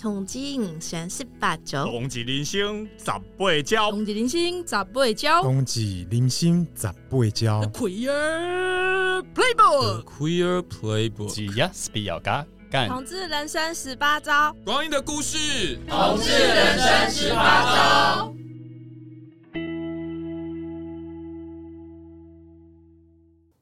[0.00, 7.62] 同济人生十八招，同济人生十八招，同济人生十八招，同济人生十八招。
[7.72, 12.88] Queer Playbook，Queer Playbook，只要是比较嘎干。
[12.88, 18.32] 同志人生十八招，光阴的故事，同志人生十八招。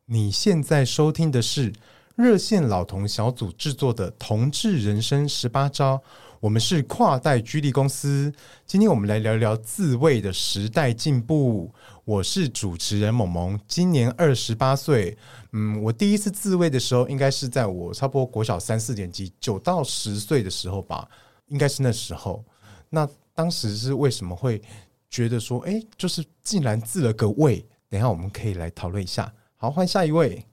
[0.05, 1.73] 你现在收听的是
[2.15, 5.97] 热线老同小组制作的《同志人生十八招》。
[6.41, 8.33] 我们是跨代居力公司，
[8.67, 11.73] 今天我们来聊聊自慰的时代进步。
[12.05, 15.17] 我是主持人萌萌，今年二十八岁。
[15.53, 21.09] 嗯，我第一次自慰的时候，应该是在我差不多国小三四年级，九到十岁的时候吧，
[21.47, 22.45] 应该是那时候。
[22.91, 24.61] 那当时是为什么会
[25.09, 27.65] 觉得说，哎，就是竟然自了个慰？
[27.89, 29.33] 等一下我们可以来讨论一下。
[29.57, 30.45] 好，换下一位，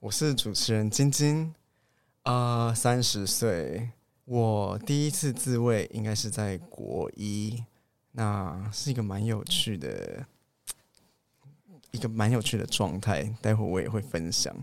[0.00, 1.54] 我是主持人晶晶，
[2.22, 3.88] 啊，三十岁。
[4.30, 7.64] 我第一次自慰应该是在国一，
[8.12, 10.22] 那是一个蛮有趣的，
[11.92, 13.24] 一个蛮有趣的状态。
[13.40, 14.54] 待会我也会分享。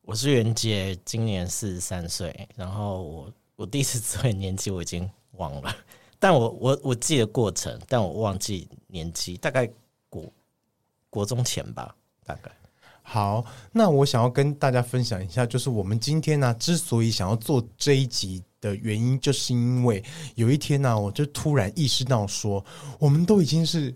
[0.00, 2.48] 我是袁杰，今年四十三岁。
[2.56, 5.76] 然后我我第一次自慰年纪我已经忘了，
[6.18, 9.70] 但我我我记得过程，但我忘记年纪，大概
[10.08, 10.32] 国
[11.10, 12.50] 国中前吧，大概。
[13.02, 18.42] 好，那我想要跟大家分享一下，就是我们今天呢、啊，之所以想要做这一集。
[18.60, 20.02] 的原因就是因为
[20.34, 22.64] 有一天呢、我就突然意识到说，
[22.98, 23.94] 我们都已经是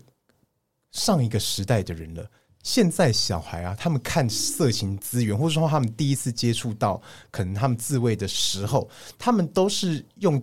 [0.91, 2.29] 上一个时代的人了。
[2.63, 6.99] 现在小孩啊，他们看色情资源，或者说他们第一次接触到
[7.29, 10.41] 可能他们自慰的时候，他们都是用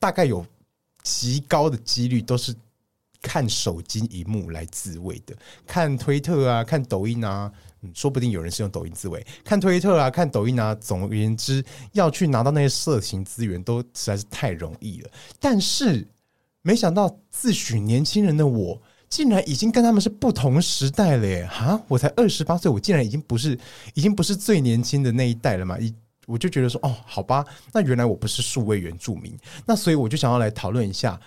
[0.00, 0.44] 大概有
[1.04, 2.52] 极高的几率都是
[3.20, 7.52] 看手机萤幕来自慰的，看推特啊，看抖音啊。
[7.94, 10.74] 说不定有人是用抖音自慰，看推特啊，看抖音啊。
[10.76, 15.10] 总而言之，要去拿到那些色情资源，都实在是太容易了。
[15.40, 16.06] 但是，
[16.62, 21.44] 没想到自诩年轻人的我，竟然已经跟他们是不同时代了耶！
[21.46, 23.58] 哈，我才二十八岁，我竟然已经不是，
[23.94, 25.78] 已经不是最年轻的那一代了嘛？
[25.78, 25.92] 一
[26.26, 29.36] 我就觉得说，哦，好吧，那原来我不是数位原住民。
[29.66, 31.20] 那所以我就想要来讨论一下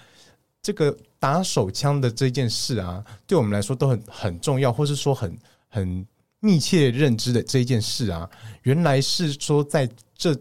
[0.62, 5.38] 这个打手枪的这件事啊，对我们来说都很很重要，或是说很
[5.68, 6.06] 很。
[6.46, 8.30] 密切认知的这一件事啊，
[8.62, 10.38] 原来是说在这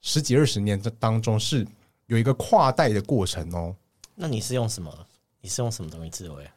[0.00, 1.66] 十几二十年的当中是
[2.06, 3.74] 有一个跨代的过程哦。
[4.14, 4.88] 那你是用什么？
[5.40, 6.48] 你是用什么东西自慰？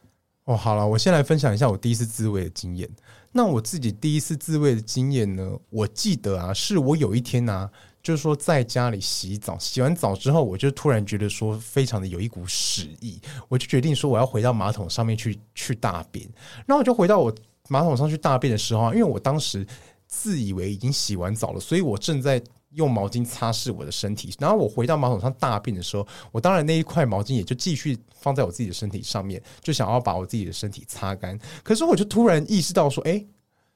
[0.44, 2.88] 哦，好了，我先来分享一下我第一次自慰的经验。
[3.32, 7.68] 那我自己第一次自慰的经验呢，我记得啊，是我有一天啊，
[8.00, 16.24] 就是说在家里洗澡，洗完澡之后，我就突然觉得说非常的有一股屎意，我就决定说我要回到马桶上面去去大便。
[16.66, 17.34] 然后我就回到我。
[17.70, 19.64] 马桶上去大便的时候，因为我当时
[20.08, 22.42] 自以为已经洗完澡了，所以我正在
[22.72, 24.34] 用毛巾擦拭我的身体。
[24.40, 31.38] 然后我回到马桶上大便的时候，我当然那一块毛巾也就继续放在我自己的身体上面，就想要把我自己的身体擦干。
[31.62, 33.24] 可是我就突然意识到说，哎，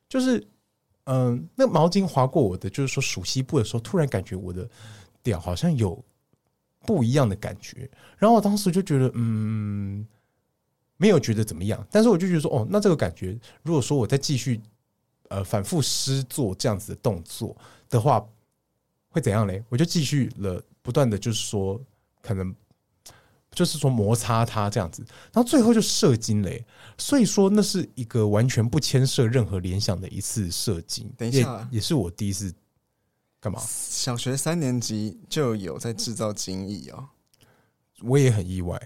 [0.09, 0.45] 就是
[1.05, 4.69] 嗯，那毛巾划过我的，就是说鼠蹊部的时候，突然感觉我的
[5.23, 6.05] 屌好像有
[6.85, 7.89] 不一样的感觉。
[8.19, 10.05] 然后我当时就觉得，嗯。
[11.05, 14.59] 没有觉得怎么样，但是我就觉得说，哦，那这个感觉，如果说我再继续，
[15.29, 17.55] 呃，反复施做这样子的动作
[17.91, 18.27] 的话，
[19.11, 19.63] 会怎样嘞？
[19.69, 21.79] 我就继续了，不断的就是说，
[22.23, 22.55] 可能
[23.51, 26.65] 就是说摩擦它这样子，然后最后就射精嘞。
[26.97, 31.13] 所以说，那是一个完全不牵涉任何联想的一次射精。
[31.19, 32.51] 等一下，也，也是我第一次
[33.41, 33.61] 干嘛？
[33.69, 37.09] 小学三年级就有在制造精液哦，
[38.01, 38.81] 我也很意外。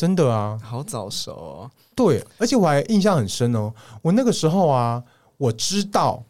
[0.00, 1.70] 真的啊，好早熟哦。
[1.94, 3.70] 对，而且我还印象很深哦。
[4.00, 5.04] 我那个时候啊，
[5.36, 6.24] 我知道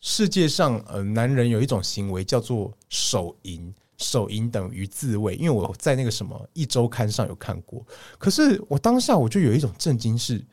[0.00, 7.86] 世界上呃，男人有一种行为叫做手淫，手淫等于自慰，因为我在那个什么一周刊上有看过。
[8.18, 10.44] 可是我当下我就有一种震惊是，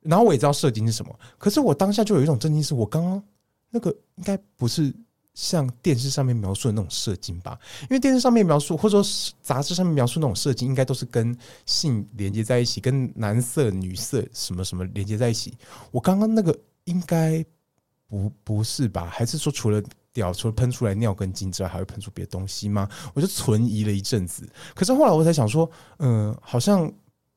[0.00, 3.22] 然后我也知道射精是什么，可是我当下就有一种震惊是，我刚刚
[3.68, 4.90] 那个应该不是。
[5.36, 11.36] 像电视上面描述的那种射精吧，因为电视上面描述或者说杂志上面描述那种射精，应该都是跟
[11.66, 15.52] 性连接在一起，跟男色、女色什么什么连接在一起。
[15.90, 17.44] 我刚刚那个应该
[18.08, 19.10] 不不是吧？
[19.12, 22.88] 还是说除了屌，除了喷出来尿跟精之外，还会喷出别的东西吗？
[23.12, 24.48] 我就存疑了一阵子。
[24.74, 26.90] 可是后来我才想说，嗯、好像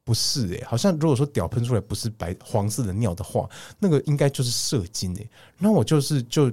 [0.05, 5.29] 不是诶、好像如果说屌喷出来不是白黄色的尿的话，那个应该就是射精诶、欸。
[5.57, 6.49] 然后我就是就。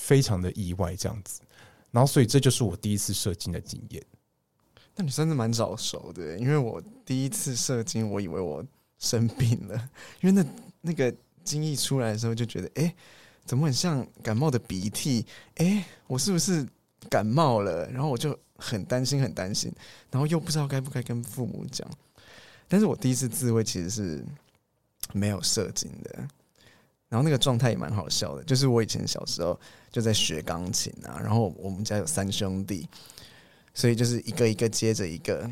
[0.00, 1.42] 非常的意外，这样子，
[1.90, 4.02] 然后所以这就是我第一次射精的经验。
[4.96, 8.64] 那你算是蛮早熟的，因为我第一次射精，我以为我
[8.98, 10.44] 生病了，因为那
[10.80, 11.14] 那个
[11.44, 12.94] 精液出来的时候就觉得，哎，
[13.44, 15.24] 怎么很像感冒的鼻涕？
[15.56, 16.66] 哎，我是不是
[17.08, 19.72] 感冒了，然后我就很担心，很担心，
[20.10, 21.88] 然后又不知道该不该跟父母讲。
[22.68, 24.24] 但是我第一次自慰其实是
[25.12, 26.28] 没有射精的，
[27.10, 29.58] 然后那个状态也蛮好笑的，就是我以前小时候
[29.92, 32.88] 就在学钢琴啊，然后我们家有三兄弟，
[33.74, 35.46] 所以就是一个一个接着一个，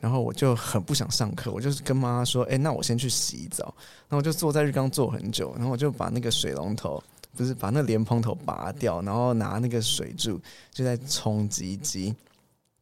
[0.00, 3.74] 然后我就很不想上课，我就是跟妈妈说：“哎，那我先去洗澡。”
[4.08, 7.02] 然后我就坐在浴缸坐很久，然后我就把那个水龙头。
[7.36, 10.38] 不是把那莲蓬头拔掉，然后拿那个水柱
[10.72, 12.12] 就在冲鸡鸡。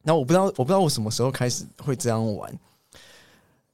[0.01, 2.51] 然后我不知道，我不知道我什么时候开始会这样玩。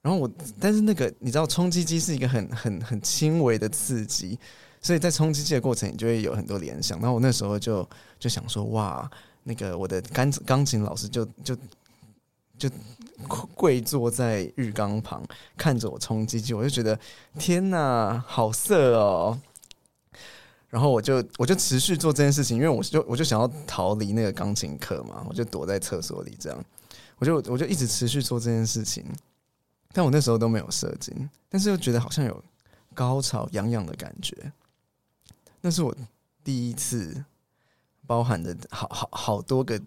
[0.05, 4.37] 然后我，但是那个你知道，冲击机是一个很很很轻微的刺激，
[4.79, 6.99] 所以在冲击机的过程，你就会有很多联想。
[6.99, 9.09] 然后我那时候就就想说，哇，
[9.41, 11.57] 那个我的钢钢琴老师就就
[12.55, 12.69] 就
[13.55, 15.23] 跪坐在浴缸旁
[15.57, 16.99] 看着我冲鸡鸡，我就觉得
[17.39, 19.39] 天哪，好色哦！
[20.69, 26.65] 然后我就我就持续做这件事情，因为我就我就想要逃离那个钢琴课嘛，我就躲在厕所里这样，
[27.17, 29.03] 我就我就一直持续做这件事情，
[29.95, 32.43] 但我那时候都没有射精，但是又觉得好像有
[32.93, 34.51] 高潮痒痒的感觉，
[35.61, 35.95] 那是我
[36.43, 37.23] 第一次，
[38.05, 39.81] 包含的好好好多个，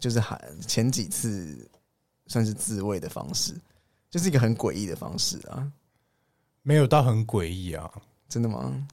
[0.00, 1.70] 就是还前几次
[2.26, 3.54] 算是自慰的方式，
[4.10, 5.70] 就是一个很诡异的方式啊，
[6.62, 7.88] 没有到很诡异啊，
[8.28, 8.88] 真的吗？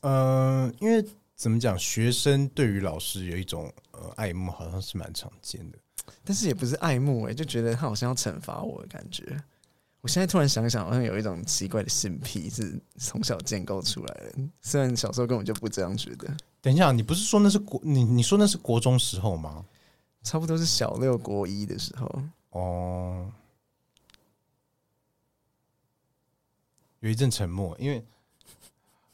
[0.00, 1.06] 呃，因为
[1.36, 5.78] 怎么讲，学生对于老师有一种呃爱慕，好像是蛮常见的，
[6.24, 9.36] 但是也不是爱慕哎、欸，就觉得他好像要惩罚我的感觉。
[10.00, 16.28] 我现在突然想想，好像有一种奇怪的性癖是从小建构出来的，虽然小时候根本就不这样觉得。
[16.60, 19.64] 等一下，你不是说那是国你你说那是国中时候吗？
[20.22, 23.30] 差不多是小六国一的时候哦。
[27.00, 28.04] 有一阵沉默，因为。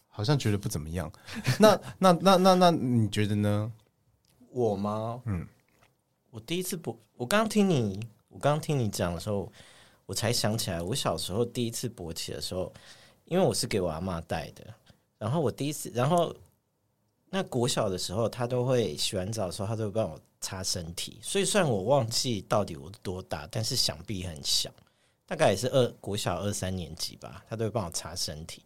[0.08, 1.12] 好像觉得不怎么样，
[1.60, 3.70] 那那那那那你觉得呢？
[4.50, 5.20] 我吗？
[5.26, 5.46] 嗯，
[6.36, 7.98] 我第一次勃，我刚听你，
[8.28, 9.50] 我刚听你讲的时候，
[10.04, 12.70] 我才想起来，我小时候第一次勃起的时候，
[13.24, 14.62] 因为我是给我阿嬷带的，
[15.16, 16.36] 然后我第一次，然后
[17.30, 24.70] 那国小的时候，他都会洗完澡的时候，他都会帮我擦身体，所以虽然我忘记到底我多大，但是想必很小，
[25.24, 28.62] 大概也是二国小二三年级吧，他都会帮我擦身体。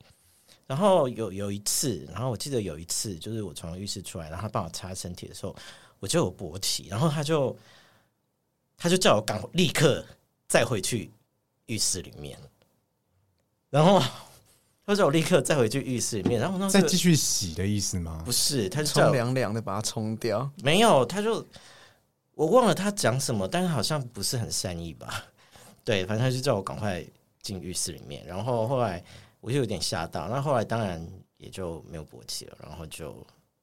[0.66, 5.54] 然后有有一次，然后我记得有一次，就是我从浴室出来，然后他帮我擦身体的时候，
[6.00, 7.56] 我就有勃起，然后他就
[8.76, 10.04] 他就叫我赶立刻
[10.48, 11.08] 再回去
[11.66, 12.36] 浴室里面，
[13.70, 14.02] 然后
[14.84, 18.20] 他叫我立刻再回去浴室里面，然后那再继续洗的意思吗？
[18.24, 21.46] 不是，他就冲凉凉的把它冲掉，没有，他就
[22.34, 25.24] 我忘了他讲什么，但是好像不是很善意吧？
[25.84, 27.04] 对，反正他就叫我赶快
[27.40, 29.00] 进浴室里面，然后后来。
[29.42, 31.02] 我就有点吓到，那后来当然
[31.38, 33.06] 也就没有勃起了，然后就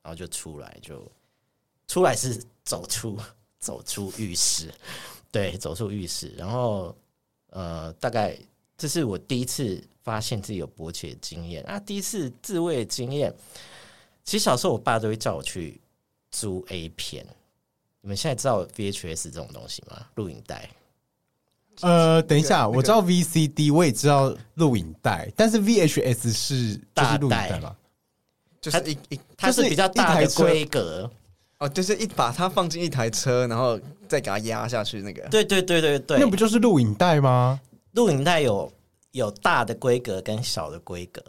[0.02, 1.08] 然后就出来，就
[1.88, 3.18] 出来是走出
[3.60, 4.72] 走出浴室，
[5.32, 6.96] 对，走出浴室，然后
[7.50, 8.38] 呃，大概
[8.78, 11.64] 这是我第一次发现自己有勃起的经验。
[11.64, 13.34] 啊，第一次自慰的经验。
[14.24, 15.80] 其实小时候我爸都会叫我去
[16.32, 17.26] 租 A 片，
[18.02, 20.06] 你们现在知道 VHS 这种东西吗？
[20.16, 20.70] 录影带。
[21.82, 27.76] 呃，等一下，那个、我知道 VCD，我也知道录影带，但是 VHS 是就是录影带嘛，
[28.60, 31.10] 就是一一它是比较大的规格
[31.60, 35.22] 哦，就是一把它放进一台车，然后再给它压下去那个。
[35.30, 37.60] 对对对对对，那不就是录影带吗？
[37.94, 38.72] 录影带有
[39.12, 41.22] 有大的规格跟小的规格，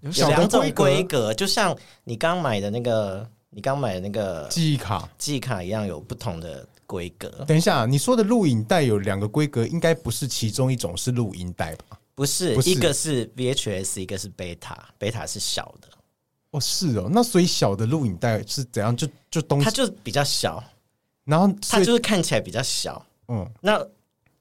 [0.00, 6.66] 有两种规格，就像你刚买的那个，你刚买的那个记忆卡，记忆卡一样，有不同的。
[6.86, 11.98] 规格，等一下，你说的录影带有两个规格，应该不是其中一种是录音带吧？
[12.14, 15.88] 不是，不是，一个是 VHS，一个是贝塔，贝塔是小的。
[16.54, 18.96] 哦，是哦，那所以小的录影带是怎样？
[18.96, 20.62] 就就东西，它就比较小，
[21.24, 23.04] 然后它就是看起来比较小。
[23.28, 23.78] 嗯，那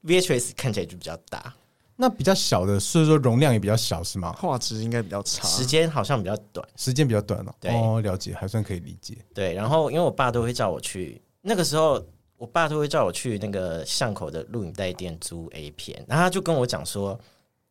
[0.04, 1.54] VHS 看起来就比较大。
[1.96, 4.32] 那比较小的，所以说容量也比较小，是吗？
[4.34, 7.54] 画质应该比较差，时间好像比较短，时间比较短哦。
[7.60, 9.18] 对哦，了解，还算可以理解。
[9.34, 12.04] 对，然后因为我爸都会叫我去，那个时候。
[12.36, 17.18] 我爸都会叫我去那个巷口的录影带店租 A 片，然后他就跟我讲说：“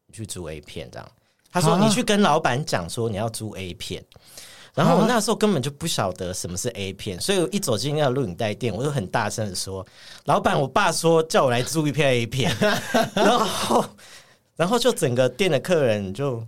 [0.07, 1.07] 你去租 A 片这样。”
[1.53, 4.03] 他说：“你去跟老板讲说你要租 A 片。”
[4.75, 9.87] 然后我那时候根本就不晓得什么是 A 片，所以我一走进那个录影带店，我就很大声的说
[10.25, 12.51] ：“老板，我爸说叫我来租一片 A 片。
[13.15, 13.85] ”然后，
[14.57, 16.43] 然后就整个店的客人就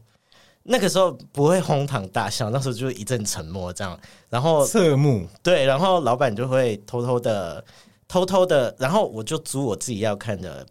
[0.62, 3.96] 那个时候不会哄堂大笑，那时候就一阵沉默这样。
[4.30, 7.64] 然后侧目对，然后老板就会偷偷的。
[8.06, 10.64] 偷偷的，然后我就租我自己要看的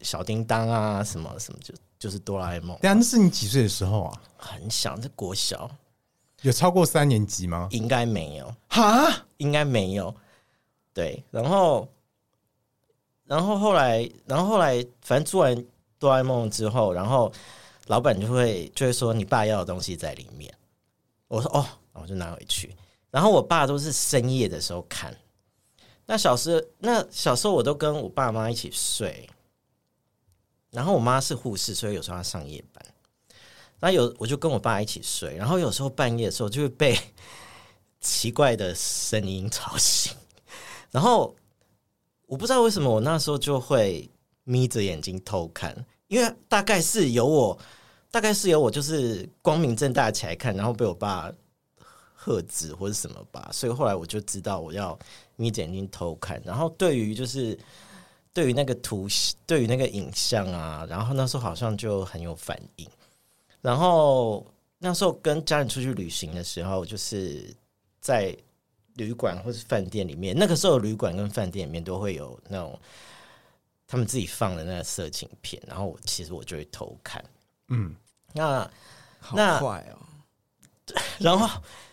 [0.00, 2.76] 小叮当啊，什么什么就就是哆啦 A 梦。
[2.80, 4.22] 对啊，那是你几岁的时候啊？
[4.36, 5.70] 很小，在国小。
[6.40, 7.68] 有超过三年级吗？
[7.70, 10.12] 应该没有，哈，应该没有。
[10.94, 11.86] 对，然后，
[13.26, 15.66] 然后后来，然后后来，反正做完
[15.98, 17.30] 哆啦 A 梦之后，然后
[17.88, 20.52] 老板就会就会说你爸要的东西在里面。
[21.28, 22.74] 我说哦，我就拿回去。
[23.10, 25.14] 然后我爸都是深夜的时候看。
[26.06, 29.28] 那小时候，那小时候我都跟我爸妈一起睡。
[30.70, 32.84] 然后我妈是护士，所以有时候要上夜班。
[33.78, 36.98] 然后有我就跟我爸一起睡，然后有时候半夜的时候就会被
[38.00, 40.14] 奇怪的声音吵醒。
[40.90, 41.34] 然后
[42.26, 44.10] 我不知道为什么我那时候就会
[44.44, 45.74] 眯着眼睛偷看，
[46.08, 47.58] 因为大概是有我，
[48.10, 51.32] 大概是有我就是光明正大起来看，然后被我爸
[52.12, 54.98] 喝止或者什么吧，所以后来我就知道我要
[55.36, 56.42] 眯着眼睛偷看。
[56.44, 57.58] 然后对于就是
[58.32, 59.06] 对于那个图，
[59.46, 62.88] 对于那个影像啊，然后那时候好像就很有反应。
[63.60, 64.46] 然后
[64.78, 67.54] 那时候跟家人出去旅行的时候，就是
[68.00, 68.36] 在。
[68.96, 72.78] 旅馆或是饭店里面，那个时候旅馆跟饭店里面都会有那种
[73.86, 77.24] 他们自己放的那个色情片，然后我其实我就会偷看，
[77.68, 77.94] 嗯，
[78.34, 78.68] 那
[79.20, 79.96] 好坏哦，
[81.18, 81.48] 然后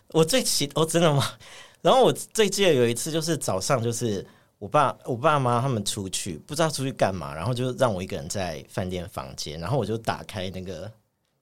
[0.10, 1.24] 我最奇，哦，真的吗？
[1.82, 4.26] 然后我最记得有一次就是早上，就是
[4.60, 10.92] 我爸我爸妈他们出去，不知道出去干嘛，然后就让我一个人在饭店房间，然后我就打开那个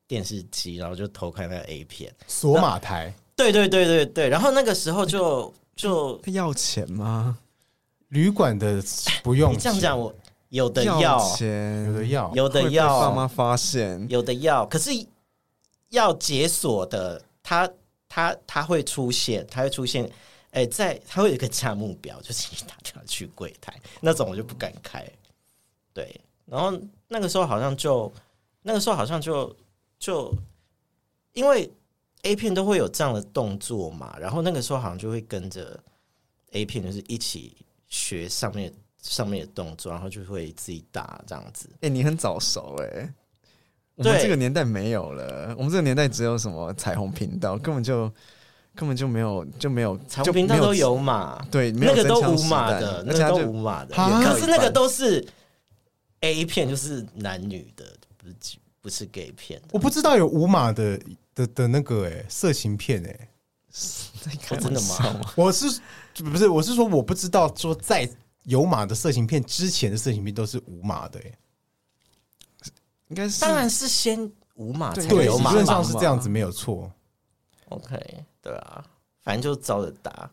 [0.07, 3.13] 电视机，然后就偷看那个 A 片，索马台。
[3.35, 7.37] 对对对对对，然后那个时候就就要钱吗？
[8.09, 8.81] 旅馆的
[9.23, 9.51] 不用。
[9.51, 10.13] 你这样讲，我
[10.49, 14.91] 有的要，要钱，有的要，有的要，爸妈发现有的要，可是
[15.89, 17.69] 要解锁的，他
[18.07, 20.09] 他他会出现，他会出现，
[20.55, 25.07] 哎，在他会有一个价目表，就是你打电话去柜台那种，我就不敢开。
[25.93, 26.75] 对，然后
[27.07, 28.11] 那个时候好像就
[28.63, 29.55] 那个时候好像就
[29.99, 30.33] 就
[31.33, 31.71] 因为。
[32.27, 35.79] A 片都会有这样的动作嘛，然后那个时候好像就会跟着
[36.53, 37.55] A 片，就是一起
[37.87, 41.69] 学上面上面的动作，然后就会自己打这样子。
[41.73, 43.13] 哎、欸，你很早熟哎、欸，
[43.93, 48.11] 我们这个年代没有了，我们这个年代只有什么彩虹频道，根本就
[48.75, 55.25] 根本就没有就没有彩虹频道都有码，对，那个都无码的，那个都无码的，可是那个都是
[56.19, 57.85] A 片，就是男女的，
[58.17, 59.61] 不是不是 gay 片。
[59.71, 60.99] 我不知道有无码的。
[61.35, 63.29] 的的那个哎、欸，色情片哎、欸，
[64.51, 65.19] 哦，真的吗？
[65.35, 65.81] 我是
[66.23, 68.09] 不是我是说我不知道说在
[68.43, 71.19] 有码的色情片之前的色情片都是无码的
[73.09, 76.89] 应该是当然是先无码才有码，理论上是这样子没有错。
[77.67, 78.85] OK，对啊，
[79.23, 80.29] 反正就照着打。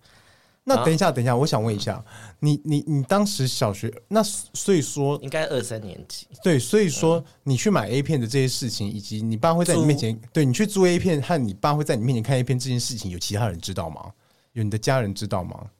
[0.64, 2.04] 那等一下，等一下，我想问一下，
[2.40, 14.12] 你你你当时小学那所以说应该二三年级对，所以说你去买 A 片的这些事情，以及你爸会在你面前对你去租 A 片和你爸会在你面前看 A 片这件事情，有其他人知道吗？
[14.52, 15.70] 有你的家人知道吗？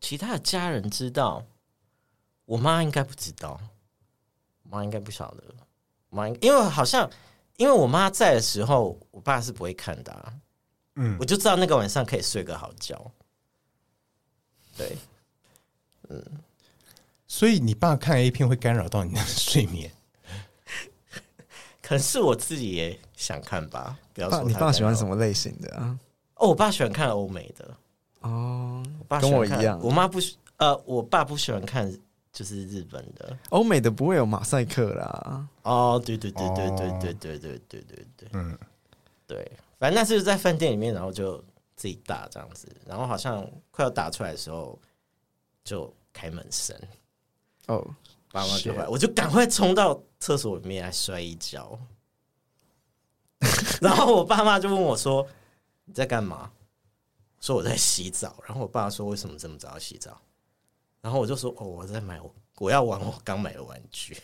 [0.00, 1.44] 其他的家人知道，
[2.46, 3.60] 我妈应该不知道，
[4.64, 5.44] 我妈应该不晓得，
[6.08, 7.08] 我妈因为好像
[7.58, 10.32] 因为我妈在的时候，我爸是不会看的啊。
[10.94, 13.10] 嗯，我就知道那个晚上可以睡个好觉。
[14.76, 14.96] 对，
[16.08, 16.24] 嗯，
[17.26, 19.90] 所以你爸看 A 片会干扰到你的睡眠？
[21.82, 23.98] 可能是我自己也想看吧。
[24.14, 25.98] 不要说你爸喜欢什么类型的啊？
[26.34, 27.76] 哦，我爸喜欢看欧美的。
[28.20, 29.80] 哦，我爸跟我一样。
[29.82, 31.92] 我妈不喜，呃，我爸不喜欢看
[32.38, 33.36] 就是日本的。
[33.48, 35.48] 欧美的不会有马赛克啦。
[35.62, 38.56] 哦，对对对对对对对对对对对对，嗯，
[39.26, 39.52] 对。
[39.76, 41.36] 反正那是在饭店里面，然后就
[41.74, 44.78] 自己打这样子，然后好像快要打出来的时候，
[45.64, 46.76] 就开门声
[47.66, 47.84] 哦，
[48.30, 51.76] 爸妈就来，我就赶快冲到厕所里面来摔一跤，
[53.82, 55.26] 然后我爸妈就问我说
[55.86, 56.52] ：“你在干嘛？”
[57.42, 60.16] 说我在洗澡，然后我爸说：“为什么这么早要洗澡？”
[61.08, 64.14] 然后我就说：“哦，我在买我我要玩我刚买的玩具。”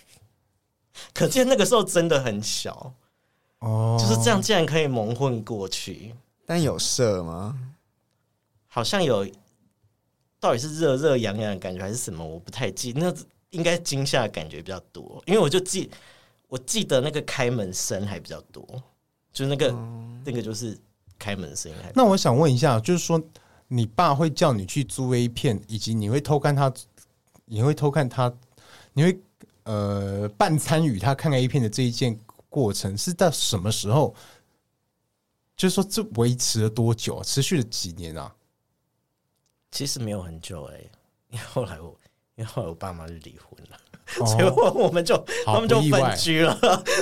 [1.14, 2.92] 可见那个时候真的很小。
[3.60, 6.14] 哦，就是这样，竟然可以蒙混过去。
[6.44, 7.58] 但有射吗？
[8.66, 9.26] 好像有，
[10.38, 12.22] 到底是热热痒痒的感觉还是什么？
[12.22, 12.92] 我不太记。
[12.94, 13.10] 那
[13.48, 15.90] 应该惊吓的感觉比较多，因为我就记，
[16.48, 18.62] 我记得那个开门声还比较多，
[19.32, 20.78] 就是那个、嗯、那个就是
[21.18, 21.72] 开门声。
[21.94, 23.18] 那我想问一下，就是说
[23.68, 26.72] 你爸会叫你去租 A 片，以及你会偷看他，
[27.44, 28.32] 你会偷看他，
[28.92, 29.20] 你会
[29.64, 32.18] 呃半参与他看 A 片的这一件。
[32.54, 34.14] 过程是到什么时候？
[35.56, 37.16] 就是说，这维持了多久？
[37.16, 38.32] 啊持续了几年啊？
[39.72, 40.90] 其实没有很久哎、欸，
[41.30, 41.88] 因为后来我，
[42.36, 43.76] 因为后来我爸妈就离婚了，
[44.20, 44.48] 哦、所以
[44.84, 46.56] 我们就他们就分居了，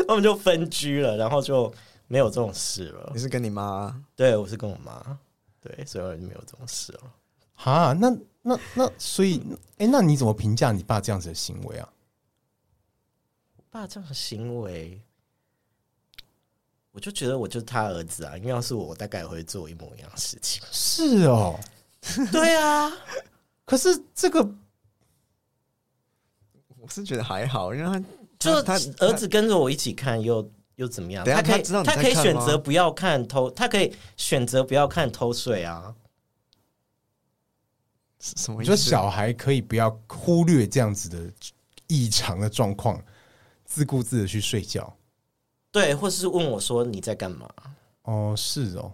[0.09, 1.71] 他 们就分居了，然后就
[2.09, 3.21] 没有这种事了你。
[3.21, 3.95] 是跟你妈？
[4.17, 5.19] 对，我是跟我妈，
[5.63, 7.15] 对，所以我就没有这种事了。
[7.55, 8.11] 哈，那
[8.43, 9.41] 那那，所以，
[9.79, 11.89] 哎、欸，那你怎么评价你爸这样子的行为啊？
[13.57, 15.01] 我爸这样的行为，
[16.91, 20.61] 我就觉得我就是他儿子啊，因为要是我，我大概也会做一模一样的事情。
[20.73, 21.57] 是哦，
[22.33, 22.93] 对啊，
[23.65, 24.43] 可是这个，
[26.79, 28.05] 我是觉得还好，因为他
[28.41, 30.43] 就他儿子跟着我一起看又，
[30.77, 31.25] 又又怎么样？
[31.25, 35.95] 他可以，他，他可以选择不要看偷，他可以选择不要看偷税啊。
[38.19, 38.61] 什么？
[38.61, 41.33] 你说小孩可以不要忽略这样子的
[41.87, 43.03] 异常的状况，
[43.65, 44.97] 自顾自的去睡觉？
[45.71, 47.49] 对，或是问我说你在干嘛？
[48.03, 48.93] 哦，是哦。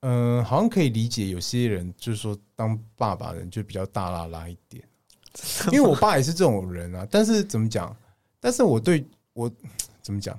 [0.00, 4.82] 嗯、呃，好像可以理解，有些人就是说当爸爸的人就比较大啦啦一点，
[5.72, 7.06] 因为我爸也是这种人啊。
[7.10, 7.96] 但是怎么讲？
[8.38, 9.04] 但是我对
[9.36, 9.52] 我
[10.00, 10.38] 怎么讲？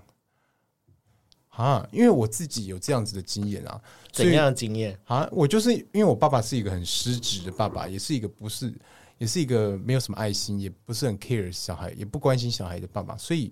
[1.49, 5.27] 啊，因为我自己有这样子的经验啊，怎样的经验啊？
[5.31, 8.73] 我就是因为我爸爸是一个很失职的爸爸，也是一个不是，
[9.17, 13.51] 也是一个没有什么爱心，也不是很 care 小孩，也不关心小孩的爸爸，所以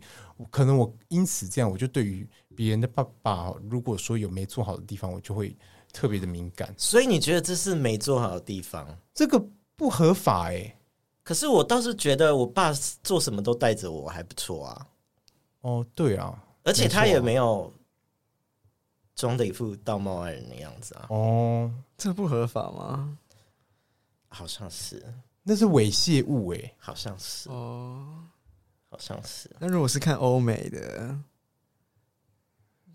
[0.50, 5.56] 可能我因此这样，我就对于别人的爸爸，如果说有没做好的地方，我就会
[5.92, 6.74] 特别的敏感。
[6.78, 8.88] 所以你觉得这是没做好的地方？
[9.14, 9.44] 这个
[9.75, 10.78] 不合法哎、欸。
[11.24, 12.72] 可是我倒是觉得我爸
[13.04, 14.88] 做什么都带着我，还不错啊。
[15.65, 17.72] 哦，对啊，而且他也没有。
[19.15, 21.07] 装的一副道貌岸然的样子啊！
[21.07, 23.17] 哦，这不合法吗？
[24.27, 25.01] 好像是，
[25.41, 28.25] 那是猥亵物哎，好像是哦，
[28.89, 29.50] 好像是。
[29.57, 31.17] 那如果是看欧美的，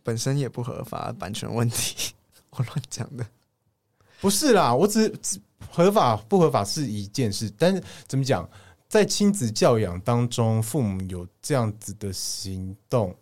[0.02, 2.12] 本身也不合法，版权问题，
[2.50, 3.26] 我乱讲的。
[4.20, 8.46] 不是啦，我只只合法不合法是一件事，但是怎么讲，
[8.90, 13.16] 在亲子教养当中，父母有这样子的行动。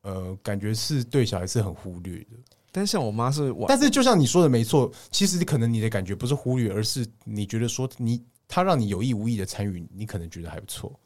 [0.00, 2.38] 呃，感觉是对小孩是很忽略的，
[2.72, 10.98] 但像我妈是，但是就像你说的没错，其实可能你的感觉不是忽略，而是你觉得说你他让你有意无意的参与，你可能觉得还不错。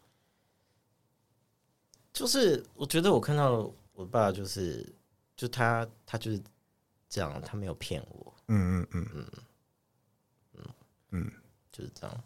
[2.12, 4.94] 就是我觉得我看到我爸就是，
[5.36, 6.40] 就他他就是
[7.08, 8.32] 这样，他没有骗我。
[8.46, 9.26] 嗯嗯嗯嗯
[10.52, 10.64] 嗯
[11.10, 11.32] 嗯，
[11.72, 12.24] 就是这样，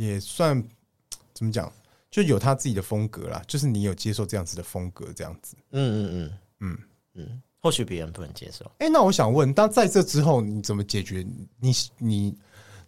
[0.00, 0.62] 也算
[1.34, 1.70] 怎么讲？
[2.10, 5.54] 就有他自己的风格啦，就是你有接受这样子的风格，这样子。
[5.70, 6.78] 嗯嗯嗯嗯
[7.14, 8.64] 嗯，或许别人不能接受。
[8.78, 11.24] 哎、欸，那我想问，当在这之后，你怎么解决？
[11.60, 12.34] 你你，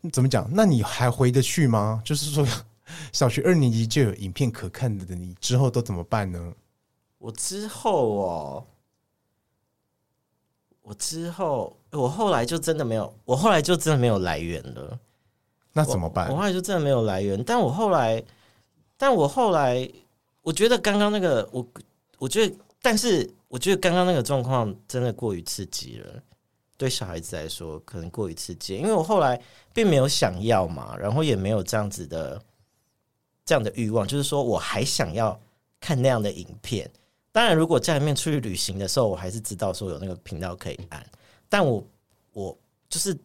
[0.01, 0.51] 你怎么讲？
[0.53, 2.03] 那你还回得去吗？
[2.05, 2.45] 就是说，
[3.13, 6.53] 小学二年级就有影片可看的，你之后都怎么办呢？
[7.19, 8.67] 我之后哦，
[10.83, 14.99] 我之后，我后来就真的没有，我后来就真的没有来源了。
[15.73, 16.29] 那怎么办？
[16.29, 18.23] 我，我后来就真的没有来源，但我后来。
[18.99, 19.91] 但我后来，
[20.43, 21.67] 我觉得刚刚那个，我
[22.19, 26.23] 我觉得，但是我觉得刚刚那个状况真的过于刺激了，
[26.77, 29.43] 对小孩子来说可能过于刺激，因为我后来
[29.75, 32.41] 并没有想要嘛，然后也没有这样子的
[33.45, 35.37] 这样的欲望，就是说我还想要
[35.81, 36.89] 看那样的影片。
[37.33, 41.05] 当然，如果家里面出去旅行的时候，我还是知道说有那个频道可以按，
[41.49, 41.85] 但我
[42.35, 42.57] 我
[42.89, 43.19] 就是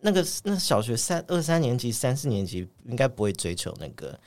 [0.00, 4.18] 那个那小学三二三年级、三四年级应该不会追求那个。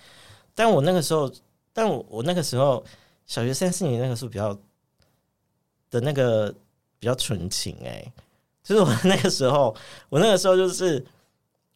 [0.55, 1.31] 但我那个时候，
[1.71, 2.83] 但我我那个时候
[3.25, 4.53] 小学三四年那个时候比较
[5.89, 6.53] 的那个
[6.99, 8.13] 比较纯情哎、
[8.63, 9.75] 就是我那个时候，
[10.09, 11.03] 我那个时候就是，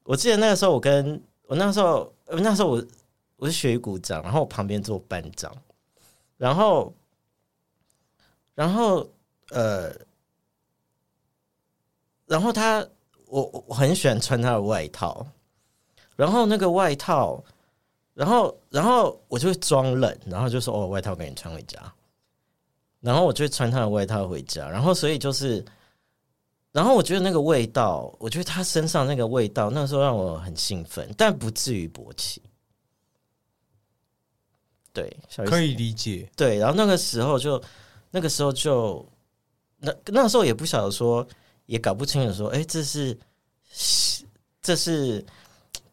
[0.04, 2.86] 我记得那个时候我跟我那时候，那时候我
[3.36, 5.56] 我是学鼓掌，然后我旁边做班长，
[6.38, 6.94] 然后
[8.56, 9.10] 然后
[9.50, 9.94] 呃，
[12.26, 12.88] 然后他
[13.28, 15.26] 我我很喜欢穿他的外套，
[16.16, 17.44] 然后那个外套。
[18.14, 21.80] 然后，然后我就会装冷，然后就说：“哦，外套给你穿回家。”
[23.00, 24.68] 然后我就会穿他的外套回家。
[24.68, 25.64] 然后，所以就是，
[26.72, 32.42] 然后我觉得那个味道，我觉得他身上那个味道，那时候让我很兴奋，但不至于勃起。
[34.92, 36.28] 对，可以理解。
[36.36, 37.62] 对，然后那个时候就，
[38.10, 39.08] 那个时候就，
[39.78, 41.24] 那那时候也不晓得说，
[41.68, 43.16] 也搞不清楚说，哎，这是，
[44.62, 45.24] 这是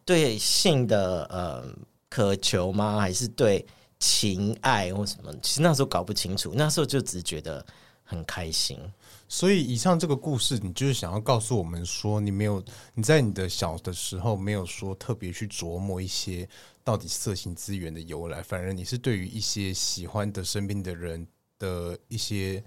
[0.03, 1.63] 对性的，呃。
[2.07, 3.01] 渴求吗？
[3.01, 3.65] 还是对
[3.99, 5.33] 情爱或什么？
[5.41, 7.65] 其实那时候搞不清楚，那时候就只觉得
[8.05, 8.79] 很开心。
[9.27, 16.47] 所以以上这个故事，你就是想要告诉我们说，你没有你在你的小的时候没有说特别去琢磨一些
[16.85, 21.27] 到底色情资源的由来，反而你是对于一些喜欢的身边的人
[21.59, 22.63] 的一些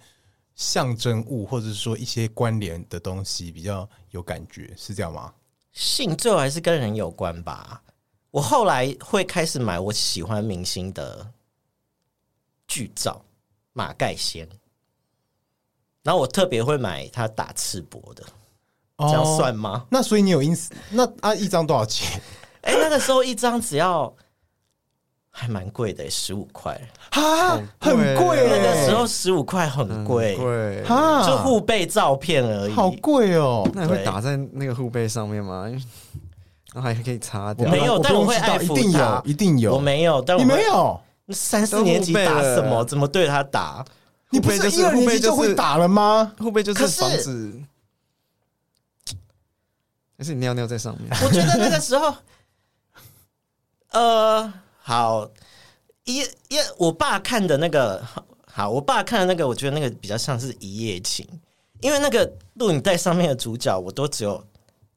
[0.58, 5.32] 象征物，或者是说一些关联的东西比较有感觉，是这样吗？
[5.72, 7.80] 性最后还是跟人有关吧。
[8.32, 11.24] 我后来会开始买我喜欢明星的
[12.66, 13.24] 剧照，
[13.72, 14.48] 马盖先，
[16.02, 18.24] 然后我特别会买他打赤膊的，
[18.98, 19.84] 这样算吗？
[19.84, 22.20] 哦、那所以你有因此那啊一张多少钱？
[22.62, 24.12] 哎、欸，那个时候一张只要
[25.38, 26.76] 还蛮贵的，十五块
[27.12, 28.48] 哈，很贵。
[28.50, 33.64] 那个时候十五块很贵，贵哈，就护背照片而已，好贵哦。
[33.72, 35.66] 那你会打在那个护背上面吗？
[36.74, 37.70] 然后还可以擦掉？
[37.70, 39.74] 没有，但我会爱抚他，一定有，一定有。
[39.76, 41.00] 我没有，但我你没有。
[41.30, 42.84] 三四年级打什么？
[42.84, 43.84] 怎么对他打？
[44.30, 46.32] 你不是一二年级就会打了吗？
[46.38, 47.62] 护背就是防止。
[50.18, 51.08] 还是你尿尿在上面？
[51.22, 52.12] 我觉得那个时候，
[53.92, 54.52] 呃，
[54.88, 55.30] 好，
[56.04, 58.02] 一一我爸看的那个，
[58.46, 61.28] 好，我爸看的那个，我觉得那个比较像是一夜情，
[61.82, 64.42] 因为那个录影带上面的主角，我都只有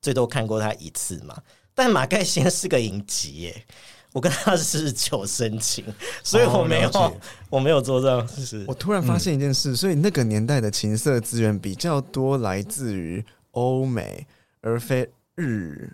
[0.02, 1.36] 最多看过他一次嘛。
[1.76, 3.66] 但马盖先是个影集耶。
[4.14, 5.84] 我跟他是日久生情，
[6.24, 7.14] 所以我没有，哦、
[7.50, 8.26] 我没有做这样。
[8.30, 14.26] 是我突然发现一件事，嗯、所以那个年代的情色资源比较多来自于欧美，
[14.62, 15.94] 而非日，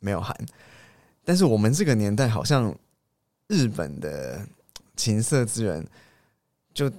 [0.00, 0.36] 没有韩。
[1.24, 2.74] 但是我们这个年代好像
[3.48, 4.46] 日本的
[4.96, 5.86] 情色资源
[6.72, 6.90] 就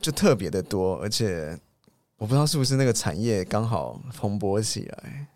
[0.00, 1.58] 就特别的多，而且
[2.16, 5.26] 我不知道是不是那个产业刚好蓬勃起来。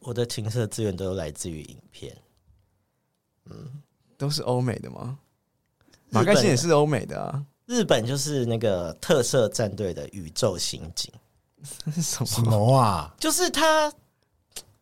[0.00, 2.16] 我的情色资源都来自于影片。
[3.50, 3.82] 嗯，
[4.16, 5.18] 都是欧美的吗？
[6.10, 7.44] 马盖先也是欧美的啊。
[7.66, 11.10] 日本就是那个特色战队的宇宙刑警，
[12.02, 13.14] 什么什么啊？
[13.18, 13.92] 就是他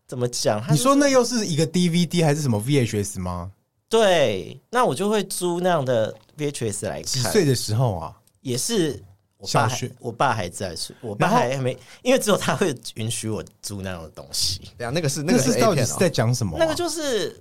[0.06, 0.60] 怎么讲？
[0.72, 3.52] 你说那又是一个 DVD 还是什么 VHS 吗？
[3.92, 7.04] 对，那我就会租那样的 VHS 来看。
[7.04, 8.16] 几岁的时候啊？
[8.40, 8.98] 也是
[9.36, 14.62] 我爸，我爸还在，我爸还还没，因为只有他会允许我租那样的东西。
[14.78, 16.56] 对啊，那个是那个是到底是在讲什么？
[16.58, 17.38] 那个就是。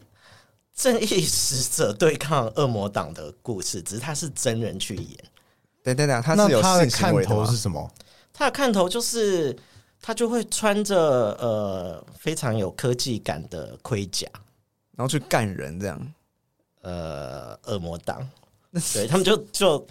[0.73, 5.17] 正义使者对抗恶魔党的故事，只是他是真人去演。
[5.83, 7.91] 等等等，他是有他的看头是什么？
[8.33, 9.55] 他的看头就是
[10.01, 10.97] 他就会穿着
[11.39, 14.25] 呃非常有科技感的盔甲，
[14.95, 16.13] 然后去干人这样。
[16.82, 18.28] 呃，恶魔党，
[18.94, 19.86] 对他们就就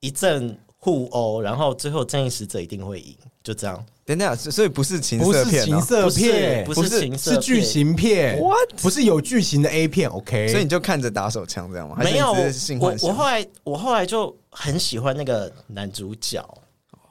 [0.00, 3.84] 一阵互殴，然后最后正义使者一定会赢，就这样。
[4.06, 8.38] 等等，所以不是情色片，情色片不是情色，是剧情片。
[8.38, 8.74] What？
[8.82, 10.48] 不是有剧情的 A 片？OK？
[10.48, 11.96] 所以你就看着打手枪这样吗？
[11.98, 12.32] 没有，
[12.78, 16.46] 我我后来我后来就很喜欢那个男主角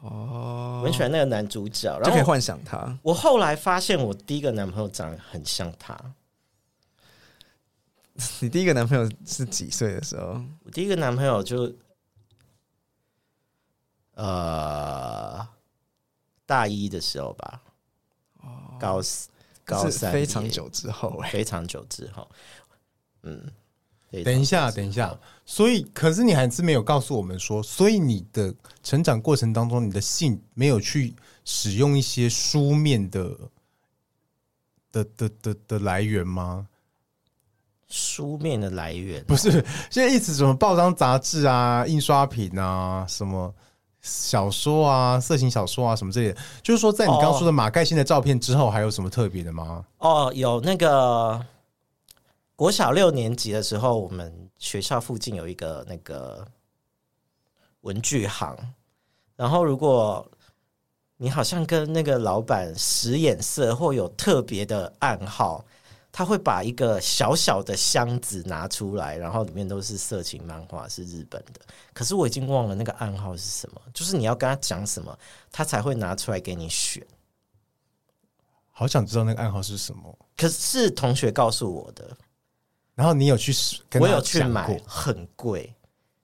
[0.02, 2.96] 哦，我很喜欢那个男主角，然后就可以幻想他。
[3.02, 6.00] 我后来发现，我第一个男朋友长得很像他。
[8.42, 10.44] 你第一个男朋友是几岁的时候？
[10.64, 11.74] 我第一个男朋友就
[14.14, 15.48] 呃。
[16.46, 17.62] 大一的时候吧，
[18.42, 19.30] 哦，高四、
[19.64, 22.30] 高三，非常久之后，非常久之后，
[23.22, 23.50] 嗯，
[24.26, 33.40] 等一下，等一下，所以，可是你还是没有告诉我们说，所以你的成长过程当中，你的性没有去使用一些书面的
[34.92, 36.68] 的的的的来源吗？
[37.96, 39.52] 书面的来源不是，
[39.92, 43.54] 现在一直什么报章杂志啊、印刷品啊什么。
[44.02, 49.86] 小说啊，色情小说啊，什么之类的，就是说，在你刚刚说的马盖先的照片之后，还有什么特别的吗？
[50.00, 51.42] 哦，有那个
[52.54, 56.46] 国小六年级的时候，我们学校附近有一个那个
[57.80, 58.58] 文具行，
[59.38, 60.30] 然后如果
[61.16, 65.64] 你好像跟那个老板使眼色，或有特别的暗号。
[66.16, 71.60] 他会把一个小小的箱子拿出来，然后里面都是色情漫画，是日本的。
[71.92, 75.18] 可是我已经忘了那个暗号是什么，就是你要跟他讲什么，
[75.52, 77.04] 他才会拿出来给你选。
[78.70, 80.16] 好想知道那个暗号是什么。
[80.38, 82.16] 可是同学告诉我的，
[82.94, 83.52] 然后你有去
[83.90, 84.08] 跟他？
[84.08, 85.74] 我有去买，很贵，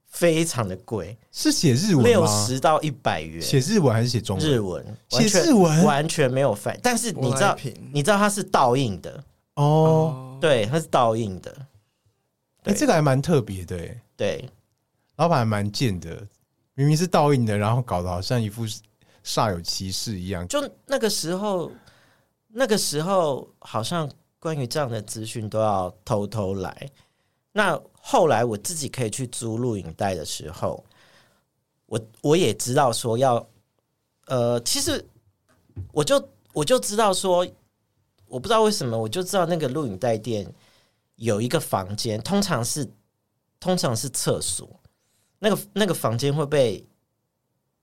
[0.06, 1.18] 非常的贵。
[1.32, 2.04] 是写日文吗？
[2.04, 3.42] 六十到一百元。
[3.42, 4.48] 写日文还是写中文？
[4.48, 6.80] 日文，写日文完全没有翻。
[6.84, 7.58] 但是你知道，
[7.92, 9.24] 你知道它是倒印的。
[9.60, 11.54] 哦，对，它是倒印的。
[12.64, 14.50] 哎、欸，这个还蛮特别的，哎，对，
[15.18, 16.26] 老板还蛮贱的，
[16.76, 18.66] 明明是倒印的，然后搞得好像一副
[19.22, 20.48] 煞有其事一样。
[20.48, 21.70] 就那个时候，
[22.48, 26.90] 那个时候好像关于这样的资讯都要偷偷来。
[27.52, 30.82] 那后来我自己可以去租录影带的时候，
[31.86, 33.46] 我我也知道说要，
[34.28, 35.06] 呃，其实
[35.92, 37.46] 我就我就知道说。
[38.30, 40.48] 我不知道为什么，我就知道那个录影带店
[41.16, 42.88] 有一个房间，通常是
[43.60, 44.70] 通常是厕所，
[45.40, 46.86] 那个那个房间会被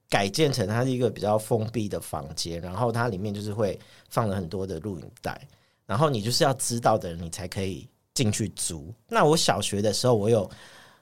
[0.09, 3.77] 改建成它是一个比较封闭的房间，然后它里面就是会
[4.09, 5.47] 放了很多的录影带，
[5.85, 8.93] 然后你就是要知道的人，你才可以进去租。
[9.07, 10.49] 那我小学的时候，我有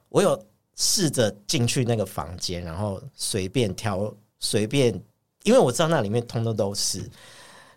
[0.09, 4.93] 我有试着进去那个房间，然后随便挑，随便，
[5.43, 7.09] 因为我知道那里面通通都是。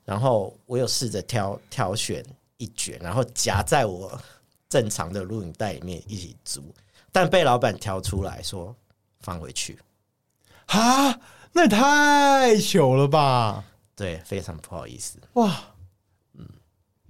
[0.08, 2.24] 然后我有试着挑挑选
[2.56, 4.18] 一卷，然后夹在我
[4.66, 6.74] 正常的录影带里面一起租，
[7.12, 8.74] 但被老板挑出来说
[9.20, 9.78] 放回去。
[10.66, 11.20] 哈，
[11.52, 13.62] 那也太糗了吧？
[13.94, 15.18] 对，非常不好意思。
[15.34, 15.60] 哇，
[16.32, 16.48] 嗯，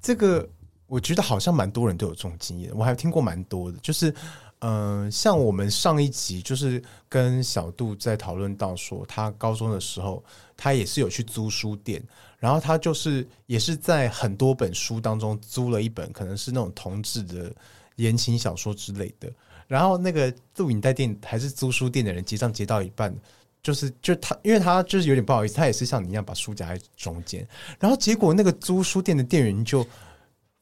[0.02, 0.48] 这个
[0.88, 4.12] 我觉得好像蛮多人都有这种经验，我还听过蛮多的，就是。
[4.60, 10.20] 嗯、呃，像我们上一集就是跟小杜在讨论到说，他高中的时候，
[10.56, 12.02] 他也是有去租书店，
[12.38, 17.52] 然后他就是也是在很多本书当中租了一本，可能是那种同志的
[17.96, 19.30] 言情小说之类的。
[19.66, 23.14] 然后那个录影带店还是租书店的人结账结到一半，
[23.62, 27.46] 就是就他，因为他就是有点不好意思，他也是像你一样把书夹在中间，
[27.78, 29.86] 然后结果那个租书店的店员就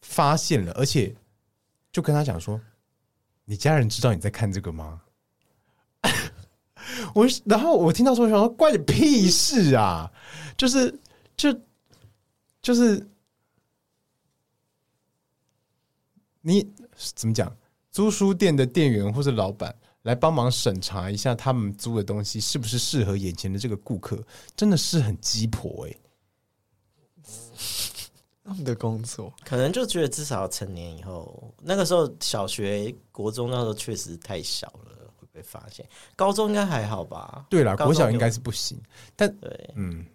[0.01, 1.15] 发现了，而且
[1.93, 2.61] 就跟他讲说。
[3.49, 5.01] 你家人知道你在看这个吗？
[7.15, 10.11] 我然后我听到说，说关你屁事啊！
[10.57, 10.93] 就是
[11.37, 11.57] 就
[12.63, 13.07] 就是
[16.41, 16.67] 你
[17.15, 17.55] 怎么讲？
[17.91, 24.23] 租书店的店员或者老板来帮忙审查一下他们租的东西是不是适合眼前的这个顾客，
[24.55, 26.01] 真的是很鸡婆哎、欸。
[28.45, 35.85] 他们的工作可能就觉得至少成年以后，那个时候小学、国中那时候确实太小了，会被发现。
[36.15, 37.47] 高中应该还好吧？
[37.51, 38.81] 对啦，国小应该是不行。
[39.17, 40.07] 但对，嗯，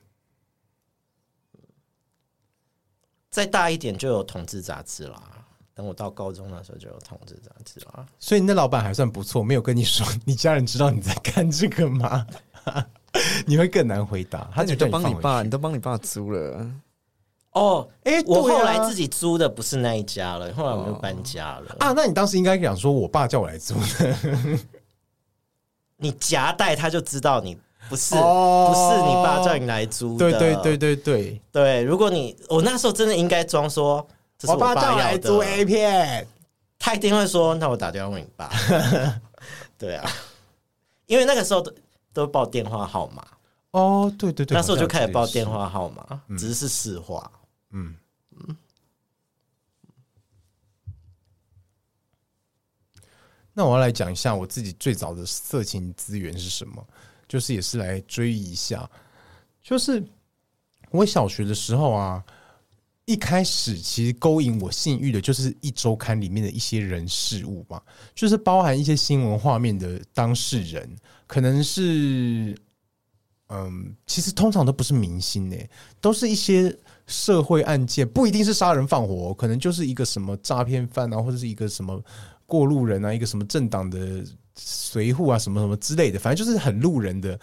[3.32, 5.22] 再大一点就有统治杂志啦。
[5.74, 8.06] 等我到高中的时候就有统治杂志啦。
[8.20, 12.28] 所以你那老板还算不错，没有跟你说你家人知道你在看这个吗？
[13.48, 14.50] 你会更难回答。
[14.54, 16.70] 他就都帮你爸，你都帮你爸租了。
[17.52, 21.94] 哦，哎、欸，我后来自己租的不是那一家了，后来我们就搬家了、哦、啊。
[21.96, 24.60] 那你当时应该讲说，我爸叫我来租的。
[25.98, 27.58] 你夹带他就知道你
[27.90, 30.32] 不是、哦、不是你爸叫你来租的。
[30.32, 31.84] 对对对对对对。
[31.84, 36.28] 如果你我那时候真的应该装说这是我爸要的，来租 A 片，
[36.80, 38.50] 他一定会说，那我打电话问你爸。
[39.78, 40.10] 对啊，
[41.06, 41.74] 因为那个时候都
[42.14, 43.26] 都报电话号码。
[43.72, 47.32] 哦，对对对，那时候就开始报电话号码，嗯、只是是实话。
[47.72, 47.96] 嗯
[48.36, 48.58] 嗯，
[53.54, 56.86] 那我要来讲一下我自己最早的色情资源是什么，
[57.32, 58.90] 就是也是来追忆一下，
[59.64, 60.04] 就是
[60.90, 62.22] 我小学的时候啊，
[63.06, 67.82] 一开始其实勾引我性欲的就是一周刊里面的一些人事物嘛，
[68.14, 70.94] 就是包含一些新闻画面的当事人，
[71.26, 72.54] 可能是
[73.48, 75.56] 嗯，其实通常都不是明星呢、
[76.02, 76.78] 都是一些。
[77.08, 82.02] 社会案件不一定是杀人放火，可能就是一个什么诈骗犯啊，或者是一个什么
[82.46, 84.24] 过路人啊，一个什么政党的
[84.56, 87.40] 随扈啊，什么什么之类的，反正就是很路人的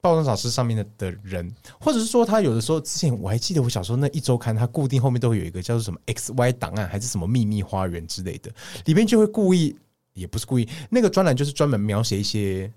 [0.00, 8.50] 报章杂志上面的的人，或者是说他有的时候，之前我还记得我小时候那一周刊，他固定后面都会有一个叫做什么 X Y 档案，还是什么秘密花园之类的，
[8.84, 9.76] 里面就会故意，
[10.14, 12.72] 也不是故意，那个专栏就是专门描写一些。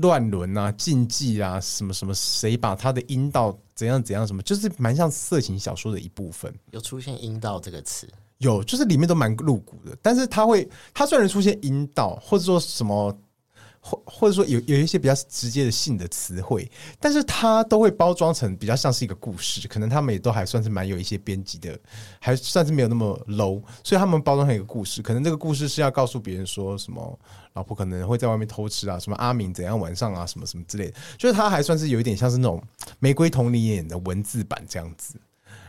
[0.00, 6.54] 乱伦啊，禁忌啊，什么什么，谁把他的阴道怎样怎样，什么，就是蛮像色情小说的一部分。
[6.70, 8.08] 有出现阴道这个词？
[8.38, 9.96] 有，就是里面都蛮露骨的。
[10.02, 13.16] 但是他会，他虽然出现阴道，或者说什么。
[13.80, 21.78] 或或者说有有一些比较直接的性的词汇，但是他都会包装成比较像是一个故事，可能他们也都还算是蛮有一些编辑的，
[22.18, 27.18] 还算是没有那么 low，所以他们包装成一个故事，可能这个故事是要告诉别人说什么
[27.52, 32.60] 老婆可能会在外面偷吃啊，什么阿明怎样晚上啊，什么什么之类的，就是他还算是有一点像是那种
[32.98, 35.14] 玫瑰瞳铃眼的文字版这样子，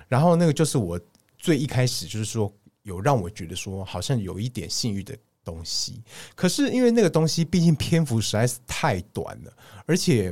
[0.08, 1.00] 然后那个就是我
[1.38, 2.52] 最一开始就是说
[2.84, 5.18] 有让我觉得说好像有一点性欲的。
[5.42, 6.04] 东西，
[6.36, 9.52] 可是因为那个东西毕竟篇幅实在是太短了，
[9.88, 10.32] 而且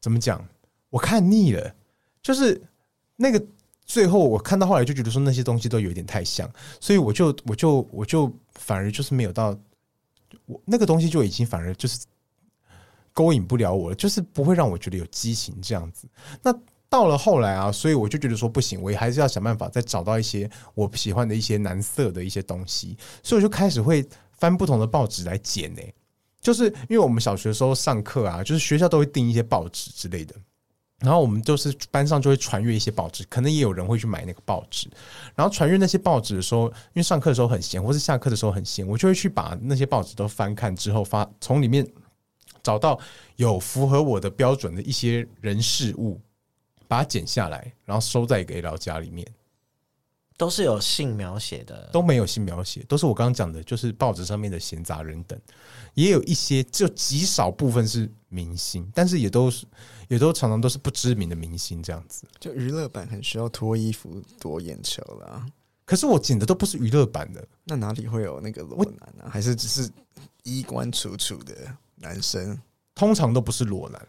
[0.00, 0.46] 怎么讲，
[0.90, 1.74] 我看腻了。
[2.20, 2.60] 就是
[3.16, 3.42] 那个
[3.86, 9.56] 最后我看到后来就觉得说那些东西都有点太像，所以我就我就我就反而就是没有到
[10.44, 12.04] 我那个东西就已经反而就是
[13.14, 16.06] 勾引不了我了，就是不会让我觉得有激情这样子。
[16.42, 16.52] 那
[16.94, 24.06] 到了后来啊，所以我就觉得说不行，我还是要想办法再找到一些我喜欢的一些男色的一些东西，所以我就开始会。
[24.36, 25.80] 翻不同的报纸来捡呢，
[26.40, 30.34] 就是因为我们小学的时候上课啊，就是学校都会订一些报纸之类的，
[30.98, 34.88] 然后我们就是班上就会传阅一些报纸，可能也有人会去买那个报纸，
[35.36, 41.86] 然后传阅那些报纸的时候，因为上课的时候很闲，或是下课的时候很闲，我就会去把那些报纸都翻看之后，发从里面
[42.60, 42.98] 找到
[43.36, 46.20] 有符合我的标准的一些人事物，
[46.94, 49.26] 把它剪下来，然后收在一个 L 夹里面。
[50.36, 55.40] 都是有性描写的，都没有性描写，都是我刚刚讲的，就是报纸上面的闲杂人等，
[55.94, 59.64] 也有一些就极少部分是明星，但是也都是
[60.08, 62.26] 也都常常都是不知名的明星这样子。
[62.40, 65.46] 就娱乐版很需要脱衣服夺眼球啦，
[65.84, 69.30] 可是我剪的都不是娱乐版的，那哪里会有那个裸男呢、啊？
[69.30, 69.88] 还是只是
[70.42, 71.54] 衣冠楚楚的
[71.96, 72.60] 男生？
[72.94, 74.04] 通常都不是裸男，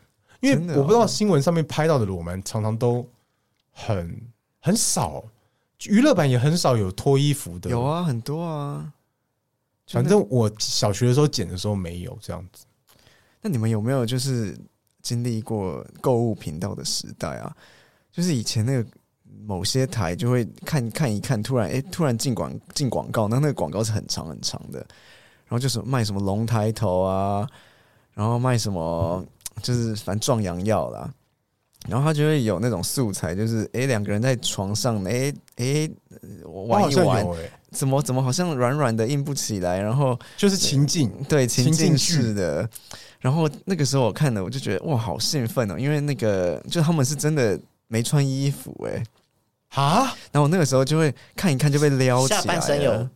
[0.46, 3.08] 因为我不知道新闻上面拍到的裸男常常都
[3.72, 4.22] 很
[4.60, 5.24] 很少。
[5.88, 8.92] 娱乐版也很少有脱衣服的，有啊，很多啊。
[9.88, 12.66] 反正我小学的时候剪的时候没有这样子。
[13.42, 14.58] 那你们有没有就是
[15.02, 17.56] 经历过购物频道的时代啊？
[18.12, 18.90] 就是以前那个
[19.46, 27.48] 某些台就会看看一看，突然哎、欸，突然进广进广告，那那个广告是很长很长的，然后就是卖什么龙抬头啊，
[28.14, 29.24] 然后卖什么
[29.62, 31.12] 就是反正壮阳药啦。
[31.88, 35.88] 然后他就会有那种素材，就是哎，两个人在床上，哎哎，
[36.44, 37.24] 玩一玩，
[37.70, 42.68] 怎么怎么好像软软的硬不起来，然后就是情境，对情境式的。
[43.20, 49.04] 然后那个时候我看了，我就觉得哇，好兴奋哦，因为那个就他们是真的没穿衣服哎，
[49.80, 53.08] 啊，然后我那个时候就会看一看就被撩起来，下半身有